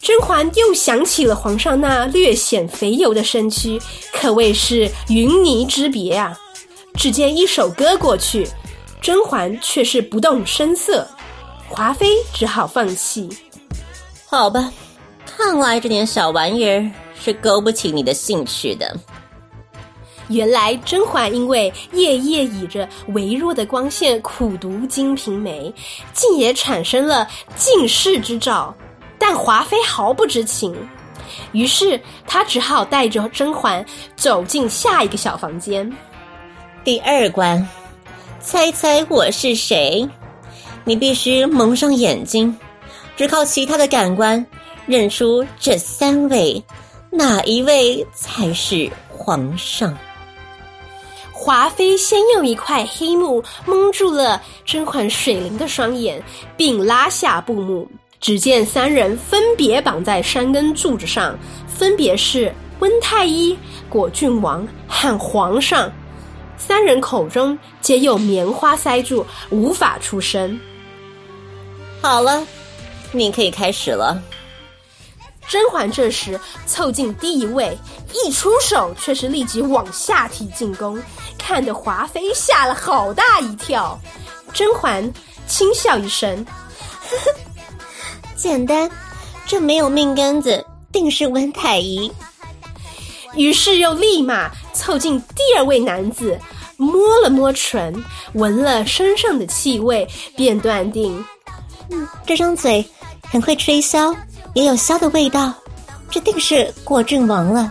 [0.00, 3.78] 甄嬛又想起了皇上那略显肥油的身躯，
[4.14, 6.38] 可谓是云泥之别啊！
[6.94, 8.48] 只见一首歌过去，
[9.00, 11.06] 甄嬛却是不动声色，
[11.68, 13.28] 华妃只好放弃。
[14.26, 14.72] 好吧，
[15.24, 18.94] 看来这点小玩意儿是勾不起你的兴趣的。
[20.28, 25.70] 原来甄嬛因为夜夜倚着微弱的光线苦读《金瓶梅》，
[26.12, 28.74] 竟也产生了近视之兆。
[29.18, 30.76] 但华妃毫不知情，
[31.52, 33.84] 于是她只好带着甄嬛
[34.16, 35.90] 走进下一个小房间。
[36.84, 37.66] 第二关，
[38.40, 40.08] 猜猜我是谁？
[40.84, 42.56] 你必须蒙上眼睛，
[43.16, 44.44] 只靠其他的感官
[44.86, 46.62] 认出这三位，
[47.10, 49.96] 哪一位才是皇上？
[51.32, 56.22] 华妃先用一块黑幕蒙住了甄嬛水灵的双眼，
[56.56, 57.88] 并拉下布幕。
[58.20, 63.56] 只见三人分别绑在山根柱子上，分别是温太医、
[63.88, 65.92] 果郡王和皇上。
[66.68, 70.60] 三人口中皆有棉花塞住，无法出声。
[72.02, 72.46] 好了，
[73.10, 74.22] 你可以开始了。
[75.48, 77.74] 甄嬛这时凑近第一位，
[78.12, 81.02] 一出手却是立即往下踢进攻，
[81.38, 83.98] 看得华妃吓了好大一跳。
[84.52, 85.10] 甄嬛
[85.46, 86.44] 轻笑一声
[88.36, 88.90] ：“简单，
[89.46, 92.12] 这没有命根子，定是温太医。”
[93.34, 96.38] 于是又立马凑近第二位男子，
[96.78, 97.92] 摸了摸唇，
[98.34, 101.22] 闻了身上的气味，便断定
[101.90, 102.88] ：“嗯，这张嘴
[103.28, 104.16] 很会吹箫。”
[104.54, 105.52] 也有箫的味道，
[106.10, 107.70] 这定是果郡王了。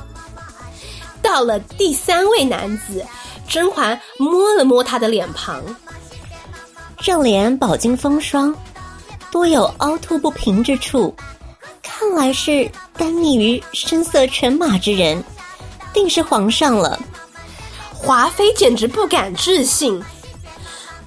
[1.22, 3.04] 到了第三位男子，
[3.48, 5.62] 甄嬛摸了摸他的脸庞，
[7.00, 8.56] 正脸饱经风霜，
[9.32, 11.13] 多有凹凸不平之处，
[11.82, 15.22] 看来是耽溺于声色犬马之人，
[15.93, 16.98] 定是皇上了。
[18.00, 20.02] 华妃简直不敢置信，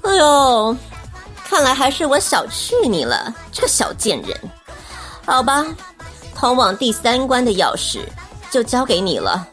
[0.03, 0.77] 哎呦，
[1.49, 4.39] 看来还是我小觑你了，这个小贱人。
[5.25, 5.65] 好吧，
[6.35, 8.01] 通往第三关的钥匙
[8.51, 9.47] 就交给你了。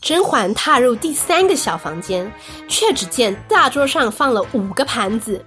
[0.00, 2.30] 甄嬛踏入第三个小房间，
[2.68, 5.44] 却只见大桌上放了五个盘子，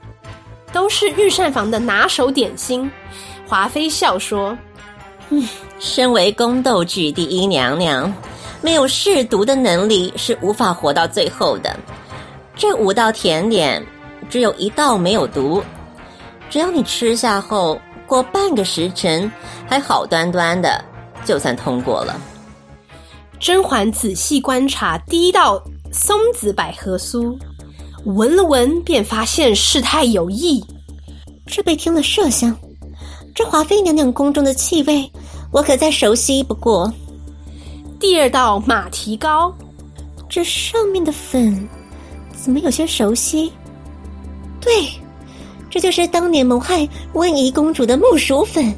[0.72, 2.90] 都是御膳房的拿手点心。
[3.48, 4.58] 华妃笑说
[5.30, 5.48] ：“嗯，
[5.80, 8.14] 身为宫斗剧第一娘娘，
[8.62, 11.76] 没有试毒的能力是无法活到最后的。
[12.56, 13.84] 这五道甜点
[14.30, 15.64] 只有一道没有毒，
[16.50, 19.30] 只要你吃下后过半个时辰
[19.68, 20.84] 还好端端的，
[21.26, 22.20] 就算通过了。
[23.40, 25.60] 甄嬛仔细观察第一道
[25.92, 27.36] 松子百合酥，
[28.06, 30.64] 闻了闻便发现事态有异。
[31.48, 32.56] 这被听了麝香，
[33.34, 35.12] 这华妃娘娘宫中的气味，
[35.52, 36.94] 我可再熟悉不过。
[38.02, 39.54] 第二道马蹄糕，
[40.28, 41.70] 这上面的粉
[42.36, 43.54] 怎么有些熟悉？
[44.60, 44.72] 对，
[45.70, 48.74] 这就是当年谋害温宜公主的木薯粉，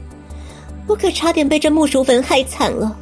[0.88, 2.94] 我可差点被这木薯粉害惨了。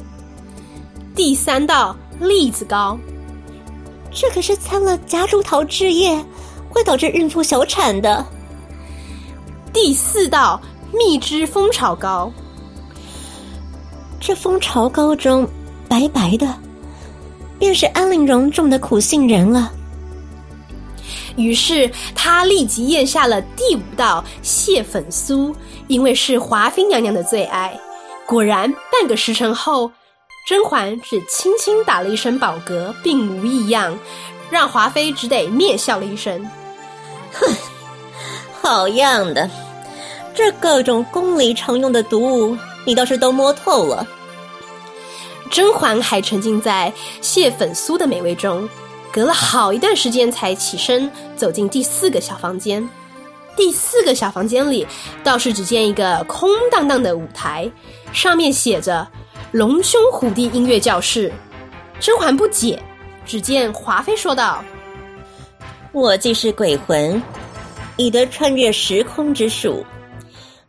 [1.15, 2.95] 第三道栗子糕，
[4.11, 6.23] 这可是掺了夹竹桃汁液，
[6.69, 8.23] 会导致孕妇小产的。
[9.73, 10.61] 第四道
[10.93, 12.31] 蜜汁蜂巢糕，
[14.19, 15.47] 这蜂巢糕中
[15.91, 16.47] 白白的，
[17.59, 19.69] 便是安陵容种的苦杏仁了。
[21.35, 25.53] 于是他立即咽下了第五道蟹粉酥，
[25.87, 27.77] 因为是华妃娘娘的最爱。
[28.25, 29.91] 果然，半个时辰后。
[30.47, 33.95] 甄嬛只轻轻打了一声饱嗝，并无异样，
[34.49, 36.43] 让华妃只得蔑笑了一声
[37.31, 37.55] ：“哼，
[38.59, 39.47] 好样的！
[40.33, 44.05] 这各种宫里常用的毒物，你倒是都摸透了。”
[45.51, 48.67] 甄嬛还沉浸在蟹粉酥的美味中，
[49.11, 52.87] 隔了好一段时间才起身走进第四个小房间。
[53.55, 54.87] 第四个小房间里，
[55.23, 57.69] 倒是只见一个空荡荡的舞台，
[58.13, 59.05] 上面写着。
[59.51, 61.29] 龙兄虎弟音乐教室，
[61.99, 62.81] 甄嬛不解。
[63.25, 64.63] 只见华妃说道
[65.91, 67.21] ：“我既是鬼魂，
[67.97, 69.85] 已得穿越时空之术。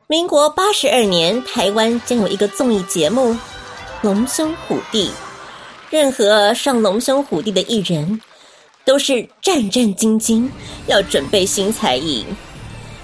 [0.09, 3.31] 民国八十二年，台湾将有一个综艺节目
[4.02, 5.06] 《龙兄虎弟》，
[5.88, 8.20] 任何上龙兄虎弟的艺人，
[8.84, 10.48] 都是战战兢兢，
[10.88, 12.26] 要准备新才艺，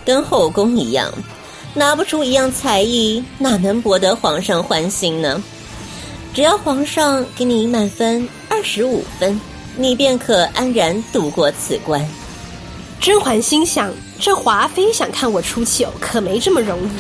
[0.04, 1.08] 跟后宫一样，
[1.72, 5.40] 拿不出一样才艺，哪能博得皇上欢心呢？”
[6.34, 9.40] 只要皇上给你满分二十五分，
[9.76, 12.04] 你便可安然度过此关。
[13.00, 16.90] 甄嬛心想：这华妃想看我出糗，可没这么容易。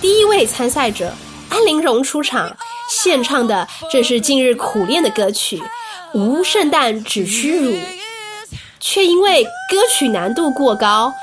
[0.00, 1.14] 第一位参赛者
[1.50, 2.54] 安陵容出场，
[2.90, 5.56] 献唱的正是近日苦练的歌曲
[6.12, 7.70] 《无圣诞只虚辱》，
[8.80, 11.14] 却因为歌曲难度过高，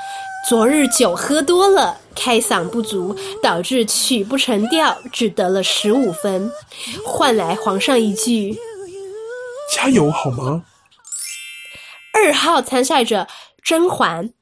[0.48, 1.98] 昨日酒喝多了。
[2.20, 6.50] 开嗓不足，导致曲不成调，只得了十五分，
[7.04, 8.58] 换来皇上一句
[9.72, 10.64] “加油，好吗？”
[12.12, 13.28] 二号参赛者
[13.62, 14.32] 甄嬛，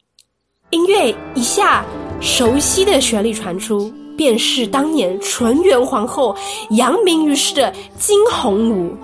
[0.71, 1.85] 音乐一下，
[2.19, 6.35] 熟悉的旋律传出，便是当年纯元皇后
[6.71, 8.97] 扬名于世的惊鸿舞。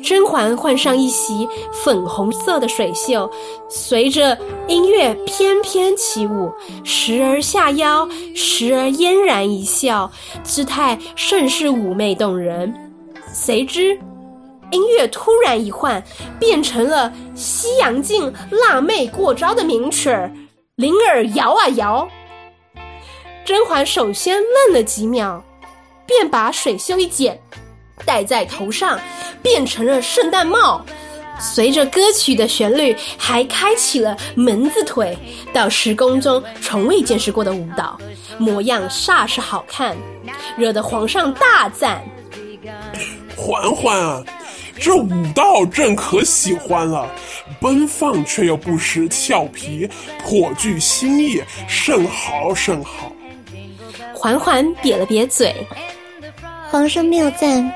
[0.00, 3.28] 甄嬛换上一袭粉红色的水袖，
[3.68, 6.50] 随着音乐翩翩起舞，
[6.84, 10.10] 时而下腰，时而嫣然一笑，
[10.44, 12.72] 姿态甚是妩媚动人。
[13.34, 13.98] 谁知
[14.70, 16.02] 音乐突然一换，
[16.38, 20.30] 变成了西洋镜辣妹过招的名曲儿
[20.76, 22.08] 《灵儿摇啊摇》。
[23.48, 25.42] 甄嬛首先愣了几秒，
[26.04, 27.40] 便把水袖一剪。
[28.04, 29.00] 戴在头上，
[29.40, 30.84] 变成了圣诞帽。
[31.40, 35.16] 随着歌曲的旋律，还开启了门字腿，
[35.50, 37.98] 到时宫中从未见识过的舞蹈，
[38.36, 39.96] 模样煞是好看，
[40.58, 42.04] 惹得皇上大赞。
[43.34, 44.22] 嬛嬛啊，
[44.78, 47.10] 这舞蹈朕可喜欢了，
[47.62, 49.88] 奔放却又不失俏皮，
[50.22, 53.10] 颇具新意，甚好甚好。
[54.18, 55.54] 嬛嬛瘪了瘪嘴，
[56.68, 57.72] 皇上谬赞。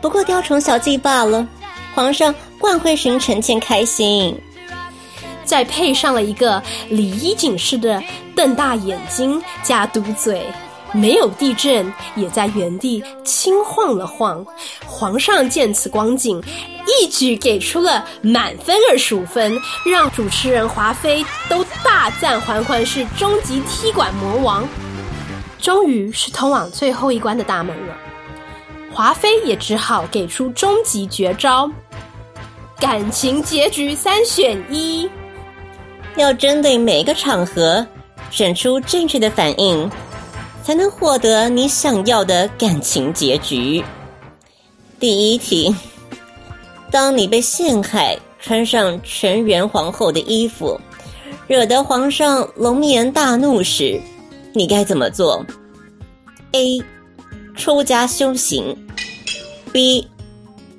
[0.00, 1.46] 不过雕虫小技罢了，
[1.94, 4.36] 皇上惯会寻臣妾开心。
[5.44, 8.02] 再配上了一个李衣锦式的
[8.34, 10.44] 瞪大眼睛加嘟嘴，
[10.92, 14.44] 没有地震，也在原地轻晃了晃。
[14.84, 16.42] 皇上见此光景，
[16.86, 24.68] 一举给出了满分二十五分，让主持人华妃都大赞嬛嬛是终极踢馆魔王。
[25.60, 27.96] 终于是通往最后一关的大门了。
[28.92, 31.70] 华妃也只好给出终极绝招，
[32.78, 35.08] 感情结局三选一，
[36.16, 37.86] 要针对每个场合
[38.30, 39.88] 选出正确的反应，
[40.64, 43.82] 才能获得你想要的感情结局。
[44.98, 45.74] 第一题，
[46.90, 50.78] 当你被陷害，穿上纯元皇后的衣服，
[51.46, 54.00] 惹得皇上龙颜大怒时，
[54.52, 55.44] 你该怎么做
[56.52, 56.82] ？A
[57.54, 58.76] 出家修行
[59.72, 60.06] ，B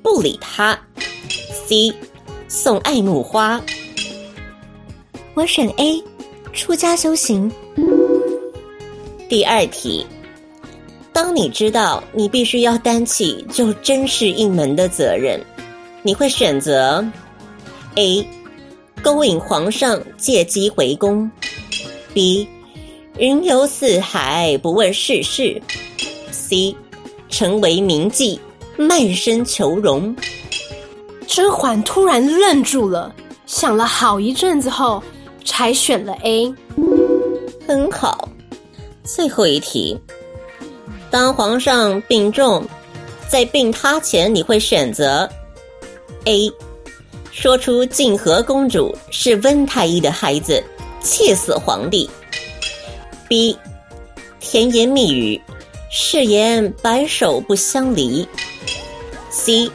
[0.02, 0.78] 不理他。
[1.66, 1.92] C，
[2.48, 3.60] 送爱慕花。
[5.34, 6.02] 我选 A，
[6.52, 7.50] 出家修行。
[9.28, 10.06] 第二题，
[11.10, 15.40] 当你知道你必须要担起救真是一门的责任，
[16.02, 17.02] 你会选择
[17.94, 18.26] A，
[19.02, 21.30] 勾引皇上借机回宫
[22.12, 22.46] ；B，
[23.18, 25.60] 云游四海不问世事
[26.32, 26.74] ；C，
[27.28, 28.38] 成为名妓
[28.76, 30.16] 卖身求荣。
[31.26, 35.02] 甄嬛突然愣住了，想了好一阵子后，
[35.44, 36.52] 才选了 A。
[37.68, 38.28] 很好。
[39.04, 39.96] 最后一题，
[41.10, 42.64] 当皇上病重，
[43.28, 45.28] 在病榻前，你会选择
[46.24, 46.50] A，
[47.30, 50.62] 说出静和公主是温太医的孩子，
[51.00, 52.08] 气死皇帝
[53.32, 53.56] ；B，
[54.40, 55.40] 甜言蜜语，
[55.90, 58.28] 誓言白首不相离
[59.30, 59.70] ；C，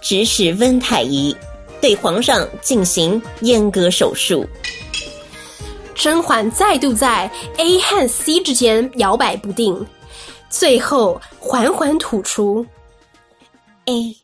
[0.00, 1.36] 指使温太医
[1.80, 4.44] 对皇上进行阉割手术。
[5.94, 9.86] 甄嬛再度在 A 和 C 之间摇摆不定，
[10.50, 12.66] 最后缓缓吐出
[13.84, 14.16] A。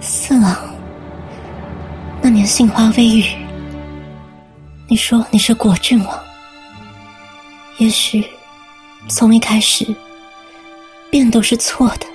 [0.00, 0.72] 四郎，
[2.22, 3.24] 那年杏花微雨，
[4.90, 6.24] 你说你是果郡王，
[7.76, 8.26] 也许
[9.06, 9.94] 从一开始
[11.10, 12.06] 便都是错的。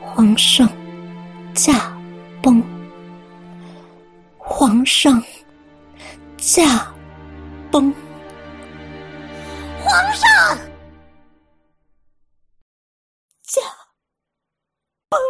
[0.00, 0.70] 皇上
[1.52, 1.92] 驾
[2.40, 2.62] 崩。
[4.38, 5.20] 皇上
[6.36, 6.94] 驾
[7.68, 7.92] 崩，
[9.82, 10.58] 皇上
[13.42, 13.60] 驾
[15.08, 15.20] 崩。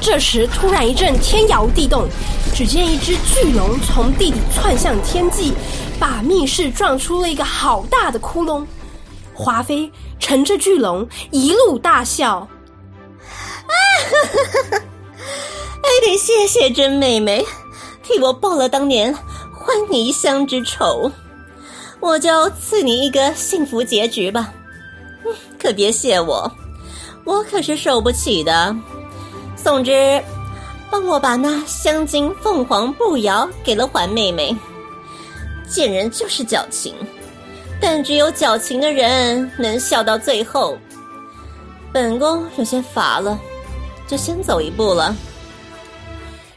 [0.00, 2.08] 这时，突然一阵天摇地动，
[2.54, 5.52] 只见一只巨龙从地底窜向天际，
[5.98, 8.64] 把密室撞出了一个好大的窟窿。
[9.34, 12.48] 华妃乘着巨龙一路大笑，啊
[13.68, 14.82] 哈哈哈！
[15.82, 17.44] 还得谢谢甄妹妹，
[18.02, 19.14] 替我报了当年
[19.52, 21.10] 欢你一厢之仇，
[22.00, 24.52] 我就赐你一个幸福结局吧。
[25.58, 26.50] 可别谢我，
[27.24, 28.74] 我可是受不起的。
[29.62, 30.22] 宋之，
[30.90, 34.56] 帮我把那香金凤凰步摇给了环妹妹。
[35.68, 36.94] 贱人就是矫情，
[37.78, 40.78] 但只有矫情的人能笑到最后。
[41.92, 43.38] 本宫有些乏了，
[44.08, 45.14] 就先走一步了。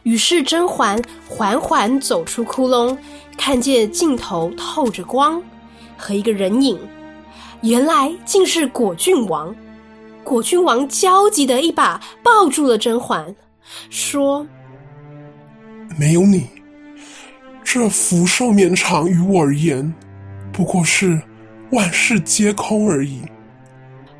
[0.04, 2.98] 于是甄嬛缓缓走出窟窿，
[3.38, 5.44] 看见镜头透着光，
[5.98, 6.80] 和一个人影，
[7.64, 9.54] 原来竟是果郡王。
[10.24, 13.36] 果郡王焦急的一把抱住了甄嬛，
[13.90, 14.46] 说
[16.00, 16.50] ：“没有你，
[17.64, 19.94] 这福寿绵长于我而言，
[20.52, 21.22] 不过是
[21.72, 23.22] 万事皆空而已。”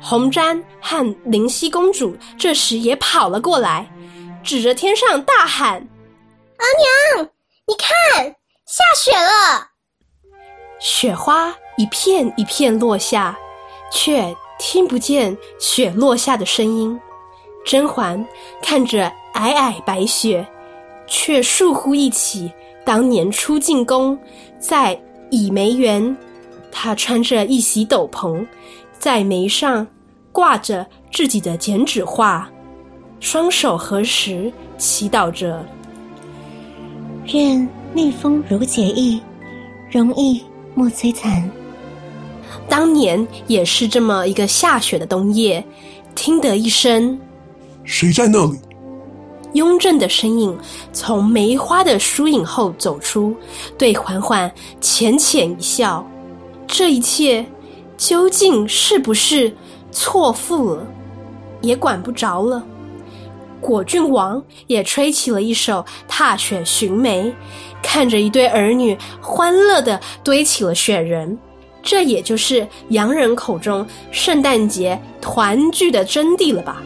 [0.00, 3.90] 红毡和灵犀公主这时也跑了过来。
[4.42, 5.76] 指着天上大喊
[6.58, 7.30] ：“阿娘，
[7.66, 8.26] 你看，
[8.66, 9.70] 下雪了！”
[10.78, 13.34] 雪花一片一片落下，
[13.90, 14.36] 却
[14.66, 16.98] 听不见雪落下的声音。
[17.66, 18.26] 甄嬛
[18.62, 20.44] 看着皑皑白雪，
[21.06, 22.50] 却倏忽忆起
[22.82, 24.18] 当年初进宫，
[24.58, 24.98] 在
[25.30, 26.16] 倚梅园，
[26.72, 28.44] 她穿着一袭斗篷，
[28.98, 29.86] 在眉上
[30.32, 32.50] 挂着自己的剪纸画。
[33.20, 35.62] 双手合十，祈祷着
[37.34, 39.20] ：“愿逆风如解意，
[39.90, 40.42] 容易
[40.74, 41.50] 莫摧残。”
[42.68, 45.64] 当年也是这么一个下雪的冬夜，
[46.14, 47.18] 听得一声
[47.84, 48.58] ：“谁在那里？”
[49.54, 50.58] 雍正的身影
[50.92, 53.36] 从梅花的疏影后走出，
[53.78, 56.04] 对嬛嬛浅浅一笑。
[56.66, 57.46] 这一切
[57.96, 59.54] 究竟是不是
[59.92, 60.84] 错付了，
[61.60, 62.64] 也管不着了。
[63.60, 67.22] 果郡王也吹起了一首《踏雪寻梅》，
[67.80, 71.38] 看着一对儿女欢乐的堆起了雪人，
[71.84, 76.82] 这也就是洋人口中圣诞节团聚的真谛了吧。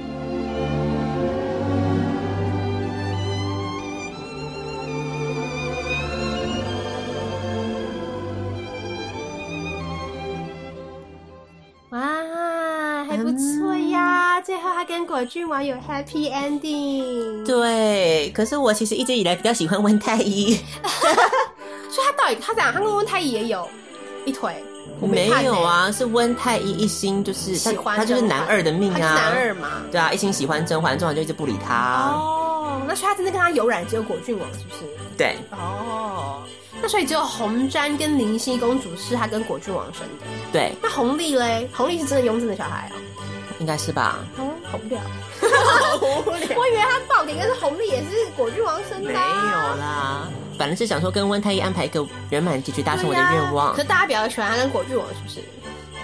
[11.90, 17.46] 哇，还不错呀最后，还跟果郡王有 happy ending。
[17.46, 20.58] 对，可是我其实一直以来比较喜欢温太医，
[21.88, 23.66] 所以他到底他讲他跟温太医也有
[24.26, 24.62] 一腿？
[25.06, 29.68] 没有啊，是温太医一心就是喜欢他就是男二的命啊，男二嘛。
[29.90, 32.10] 对啊，一心喜欢甄嬛，甄嬛就一直不理他。
[32.12, 34.84] 哦，哦，那所以他真的跟他有染只有果郡王，是不是？
[35.16, 36.42] 对，哦，
[36.80, 40.26] 那所以只有红毡跟灵犀公主是他跟果郡王生的。
[40.52, 41.68] 对，那红丽嘞？
[41.72, 42.96] 红丽是真的雍正的小孩哦。
[43.60, 44.18] 应该是吧？
[44.36, 45.00] 哦，好无聊，
[45.40, 46.48] 好无聊。
[46.56, 49.20] 我以为他爆点应该是红丽也是果郡王生的、没有
[49.80, 50.28] 啦，
[50.58, 53.82] 反正是想说跟温太医安排一个圆满结局，达成我的愿望可。
[53.82, 55.40] 是大家比较喜欢他跟果郡王，是不是？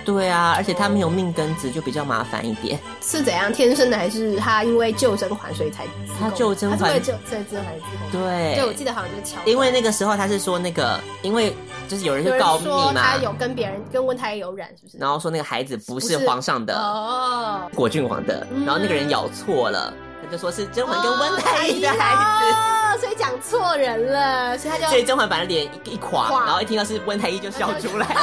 [0.05, 2.79] 对啊，而且他没有命根子，就比较麻烦一点。
[3.01, 5.87] 是怎样天生的，还是他因为救甄嬛所以才
[6.21, 8.27] 他救甄嬛他是为救甄甄嬛之后。
[8.27, 9.49] 对，对，我记得好像就是桥段。
[9.49, 11.57] 因为那个时候他是说那个，因为
[11.89, 14.99] 就是有人去告密说嘛他，有跟别人跟温太医有染，是不是？
[14.99, 19.91] 然后说那个孩子不是皇上的，哦，果郡王的，嗯然后那个人咬错了，
[20.25, 22.15] 他就说是甄嬛跟温太医的孩
[22.97, 26.45] 子，所以讲错人了，所以他，就所以甄嬛把他脸一一垮，垮。
[26.47, 28.07] 然后一听到是温太医就笑出来。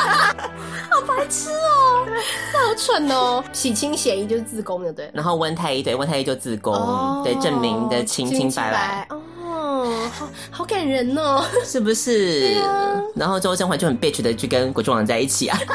[0.92, 2.06] 好白痴哦，
[2.52, 5.10] 这好蠢哦，洗清嫌疑就是自宫的，对。
[5.14, 9.22] 然后温太医对温太医就自宫，哦对证明的清清白白，哦，
[9.86, 11.44] 好好感人哦。
[11.64, 12.60] 是不是？
[12.64, 15.58] 啊然后之后甄嬛就很 bitch 的去跟果郡王在一起啊。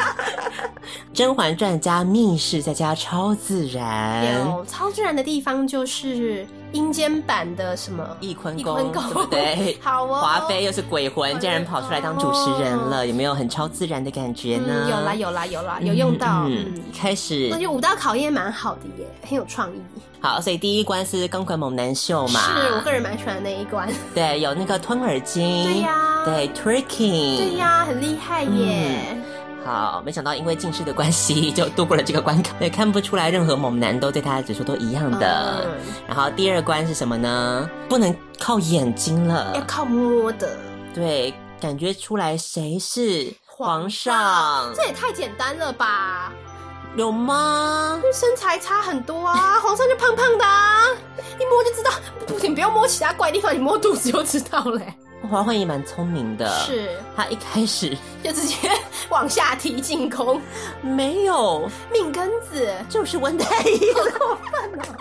[1.19, 9.79] 《甄嬛传》加密室再加超自然，有超自然的地方就是阴间版的什么翊坤宫，对不对？
[9.83, 14.85] 好哦华妃又是鬼魂，竟然跑出来当主持人了，有没有很超自然的感觉呢？
[14.85, 16.45] 嗯，有啦有啦有啦，有用到。
[16.47, 19.81] 嗯嗯，开始那就五道考验蛮好的耶，很有创意。
[20.27, 23.89] 好，所以第一关是钢管猛男秀嘛，是我个人蛮喜欢的那一关。
[24.13, 29.17] 对，有那个吞耳机，对呀对 tricking，对呀，很厉害耶。
[29.65, 32.53] 好，没想到因为近视的关系，就度过了这个关卡。
[32.59, 35.65] 对，看不出来任何猛男都对他的指数都一样的。
[35.65, 35.73] 嗯
[36.09, 37.71] 然后第二关是什么呢？
[37.89, 40.57] 不能靠眼睛了要，靠摸的。
[40.93, 46.33] 对，感觉出来谁是皇上，这也太简单了吧？
[46.97, 48.01] 有吗？
[48.13, 50.83] 身材差很多啊， 皇上就胖胖的啊，
[51.39, 51.91] 一摸就知道。
[52.27, 54.95] 不行，不要摸其他怪地方，你摸肚子就知道嘞。
[55.31, 58.71] 嬛嬛也蛮聪明的，是，她一开始 就直接
[59.11, 60.41] 往下踢进攻，
[60.83, 63.93] 没有，命根子，就是温太医。
[63.93, 64.97] 好过分哦！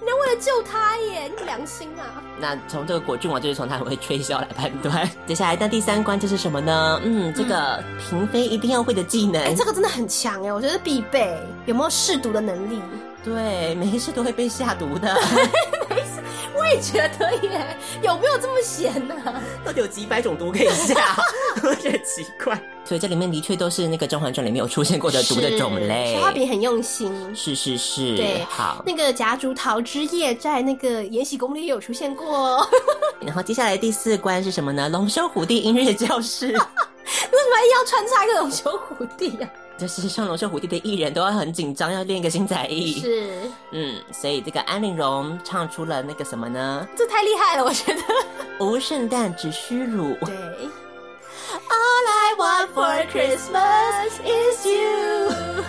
[0.00, 2.22] 你要为了救他耶，你有良心啊！
[2.38, 5.08] 那从这个果郡王就是从他很会吹箫来判断。
[5.26, 7.00] 接下来，那第三关就是什么呢？
[7.04, 9.42] 嗯，这个嫔妃一定要会的技能。
[9.42, 11.36] 哎、这个真的很强哎，我觉得必备。
[11.66, 12.80] 有没有试毒的能力？
[13.24, 15.14] 对，没事都会被下毒的。
[16.54, 19.14] 我也觉得耶，有没有这么闲呢、
[19.64, 21.16] 到底有几百种毒可以下？
[21.62, 22.60] 我觉得奇怪。
[22.84, 26.18] 所以这里面的确都是那个《甄嬛传》里面有出现过的毒的种类。
[26.20, 27.12] 画饼很用心。
[27.34, 28.82] 是是是，对好。
[28.84, 32.68] 那个夹竹桃之夜在那个《延禧攻略》也有出现过、哦。
[33.20, 34.88] 然后接下来第四关是什么呢？
[34.88, 36.48] 龙兄虎弟音乐教室。
[36.52, 39.48] 为什么一要穿插一个龙兄虎弟呀、
[39.78, 43.00] 就是像龙秀虎弟的艺人都要很紧张，要练一个新才艺。
[43.00, 43.40] 是，
[43.72, 46.86] 嗯，所以这个安陵容唱出了那个什么呢？
[46.96, 48.00] 这太厉害了，我觉得。
[48.60, 50.14] 无圣诞只需乳。
[50.24, 50.34] 对。
[51.68, 55.62] All I want for Christmas is you。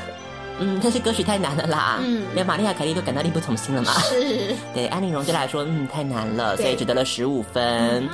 [0.64, 3.91] 嗯，但是歌曲太难了啦，嗯连玛丽亚凯莉都感到力不从心了嘛。
[3.99, 8.07] 是，对安陵容对她来说，嗯，太难了，所以只得了十五分。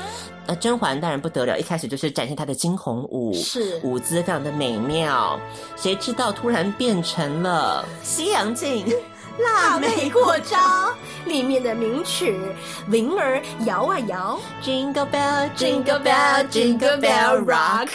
[0.48, 5.40] 那甄嬛当然不得了，一开始就是展现她的惊鸿舞，是舞姿非常的美妙。
[5.76, 8.86] 谁知道突然变成了西洋镜，
[9.40, 10.58] 辣妹过招。
[11.26, 12.40] 里面的名曲
[12.92, 17.88] 《铃儿摇啊摇 Jingle bell, jingle bell, jingle bell rock。》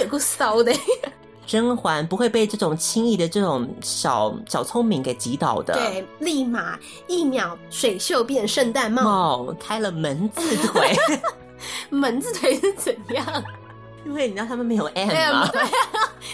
[0.00, 0.72] 有够骚的。
[1.46, 5.74] 甄嬛不会被这种轻易的这种小小聪明给击倒的。
[5.74, 10.94] 对，立马一秒水袖变圣诞帽，帽开了门字腿，
[11.90, 13.44] 门字腿是怎样？
[14.04, 15.48] 因为你知道他们没有 M 吗？
[15.52, 15.70] 对啊，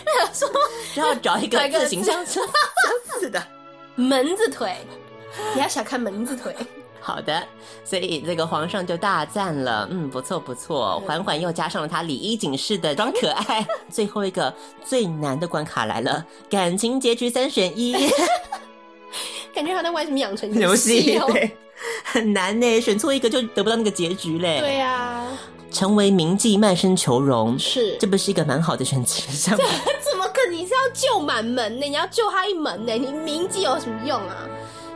[0.04, 0.48] 我想说
[0.94, 3.42] 就要找一个个字形相相相似的。
[3.94, 4.76] 门字腿，
[5.54, 6.54] 你要小看门字腿。
[7.02, 7.42] 好的，
[7.84, 11.00] 所以这个皇上就大赞了，嗯，不错不错。
[11.00, 13.66] 缓缓又加上了他礼衣锦式的装可爱。
[13.90, 17.92] 最后一个最难的关卡来了，感情结局三选一
[19.52, 21.26] 感觉好像玩什么养成游戏，哦。
[21.32, 21.56] 对，
[22.04, 24.60] 很难呢，选错一个就得不到那个结局嘞。
[24.60, 25.26] 对呀、
[25.72, 29.64] 成为名妓卖身求荣，是这不是一个蛮好的选择项目？
[30.00, 30.52] 怎么可能？
[30.52, 31.84] 你是要救满门呢？
[31.84, 32.92] 你要救他一门呢？
[32.92, 34.36] 你名妓有什么用啊？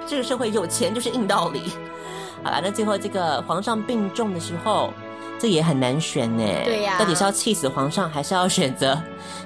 [0.09, 1.63] 这个社会有钱就是硬道理。
[2.47, 4.92] 好了，那最后这个皇上病重的时候，
[5.36, 6.44] 这也很难选呢。
[6.64, 8.97] 对呀到底是要气死皇上，还是要选择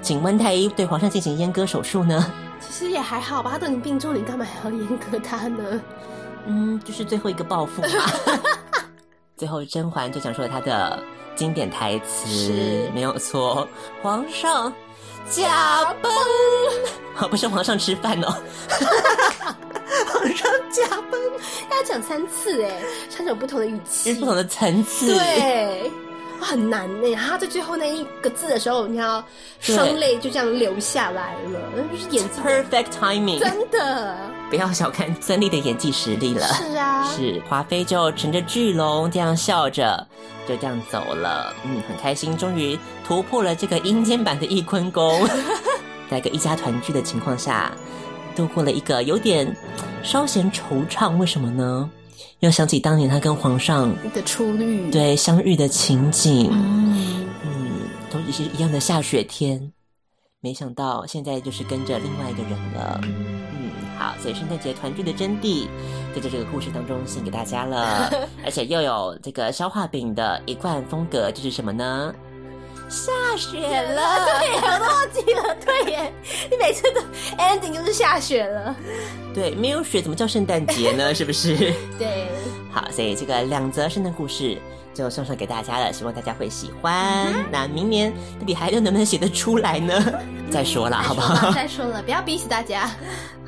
[0.02, 2.30] 请温太医对皇上进行阉割手术呢？
[2.60, 5.80] 其实也还好吧，他都已经病重，你干嘛还要阉割他呢？
[6.44, 7.88] 嗯，就是最后一个报复嘛。
[9.34, 11.02] 最后甄嬛就讲出了她的
[11.34, 13.66] 经典台词是，没有错，
[14.02, 14.70] 皇上
[15.30, 16.12] 驾崩，
[17.16, 18.34] 哦，不是皇上吃饭哦，
[20.36, 21.20] 上加班，
[21.70, 25.90] 要讲三次哎，三种不同的语气，不同的层次，对，
[26.40, 27.14] 很难呢。
[27.16, 29.22] 他在最后那一个字的时候，你要
[29.60, 31.60] 双泪就这样流下来了，
[31.92, 34.16] 就是演技 perfect timing，真的
[34.48, 36.46] 不要小看孙俪的演技实力了。
[36.46, 40.06] 是啊，是华妃就乘着巨龙这样笑着，
[40.48, 41.52] 就这样走了。
[41.64, 45.28] 嗯，很开心，终于突破了这个阴间版的翊坤宫，
[46.10, 47.72] 在一个一家团聚的情况下。
[48.34, 49.54] 度过了一个有点
[50.02, 51.90] 稍显惆怅，为什么呢？
[52.40, 57.70] 又想起当年他跟皇上的初遇，对相遇的情景，嗯嗯，
[58.10, 59.72] 都是一样的下雪天，
[60.40, 62.98] 没想到现在就是跟着另外一个人了。
[63.02, 65.66] 嗯，好，所以圣诞节团聚的真谛，
[66.14, 68.10] 就在这这个故事当中献给大家了，
[68.42, 72.14] 而且又有这个消化饼的一贯风格，就是什么呢？
[72.90, 75.56] 下雪了， 对，我都忘记了。
[75.64, 76.12] 对耶，
[76.50, 77.00] 你每次都
[77.38, 78.74] ending 就是下雪了。
[79.32, 81.12] 对，没有雪怎么叫圣诞节呢？
[81.14, 81.56] 是不是？
[81.98, 82.28] 对。
[82.72, 84.58] 好，所以这个两则圣诞故事
[84.92, 87.32] 就送上给大家了，希望大家会喜欢。
[87.50, 89.94] 那明年到底还能不能写得出来呢？
[90.50, 91.52] 再说了，好不好？
[91.52, 92.90] 再说了，不要逼死大家。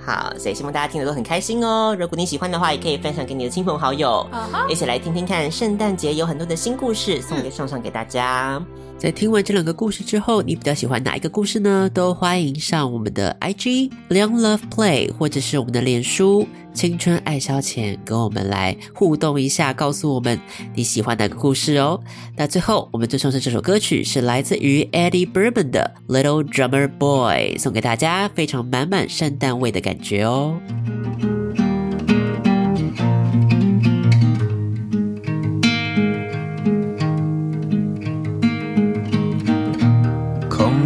[0.05, 1.97] 好，所以希望大家听得都很开心哦。
[1.99, 4.27] 如果你喜欢的话，也可以分享给你的亲朋好友，
[4.69, 5.51] 一起来听听看。
[5.51, 8.61] 圣诞节有很多的新故事送给送上给大家。
[8.99, 11.91] 在听完这两个故事之后，你比较喜欢哪一个故事呢？
[11.93, 20.39] 都欢迎上我们的 IG Young Love Play，或者是我们的脸书青春爱消遣，跟我们来互动一下，告诉我们
[20.75, 22.01] 你喜欢哪个故事哦。
[22.37, 30.61] 那最后，我们最送上这首歌曲是来自于 Eddie Bourbon 的 Little Drummer Boy，送给大家，非常满满圣诞味的感觉哦。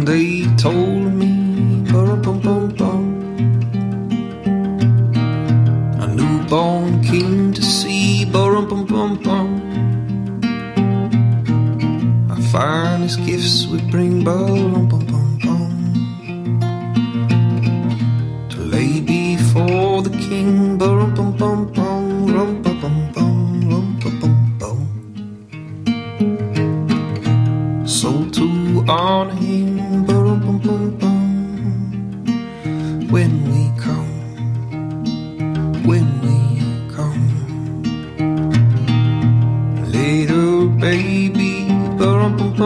[0.07, 0.36] they told
[8.31, 9.49] boom, boom, boom, boom.
[12.29, 15.73] Our finest gifts we bring, boom, boom, boom, boom.
[18.49, 24.79] To lay before the king, boom, boom, boom, boom, boom, boom, boom, boom, boom.
[27.87, 29.86] So to honor him.
[42.59, 42.63] I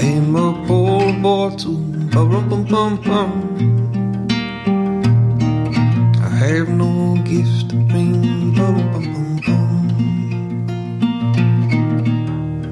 [0.00, 1.76] am a poor bottle,
[2.12, 3.30] ba rum bum, bum.
[6.22, 8.24] I have no gift to bring.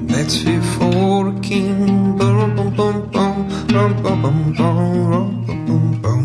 [0.07, 4.53] That's fit for a king, bum, bum, bum, bum, bum, bum,
[6.01, 6.23] bum,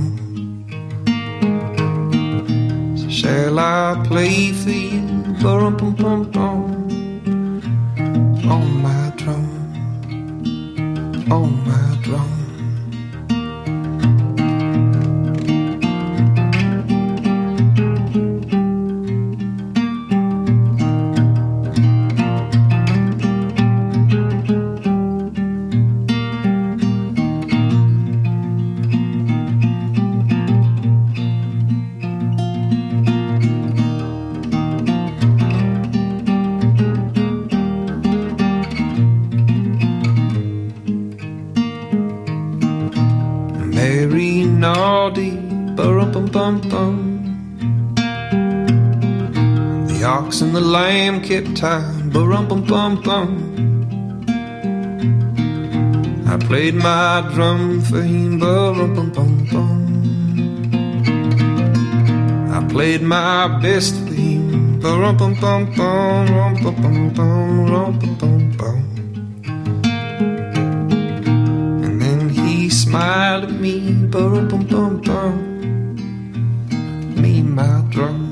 [3.10, 5.02] shall I play for you,
[5.42, 6.97] ba rum pum pum pum?
[8.46, 9.48] On my drum,
[11.30, 12.37] on my drum.
[51.18, 53.28] Lamb kept time, bum bum bum bum.
[56.26, 59.70] I played my drum for him, bum bum bum bum.
[62.52, 66.26] I played my best for him, bum bum bum bum,
[66.62, 68.78] bum bum bum bum, bum bum bum.
[71.84, 75.34] And then he smiled at me, bum bum bum bum.
[77.20, 78.28] Me, my drum.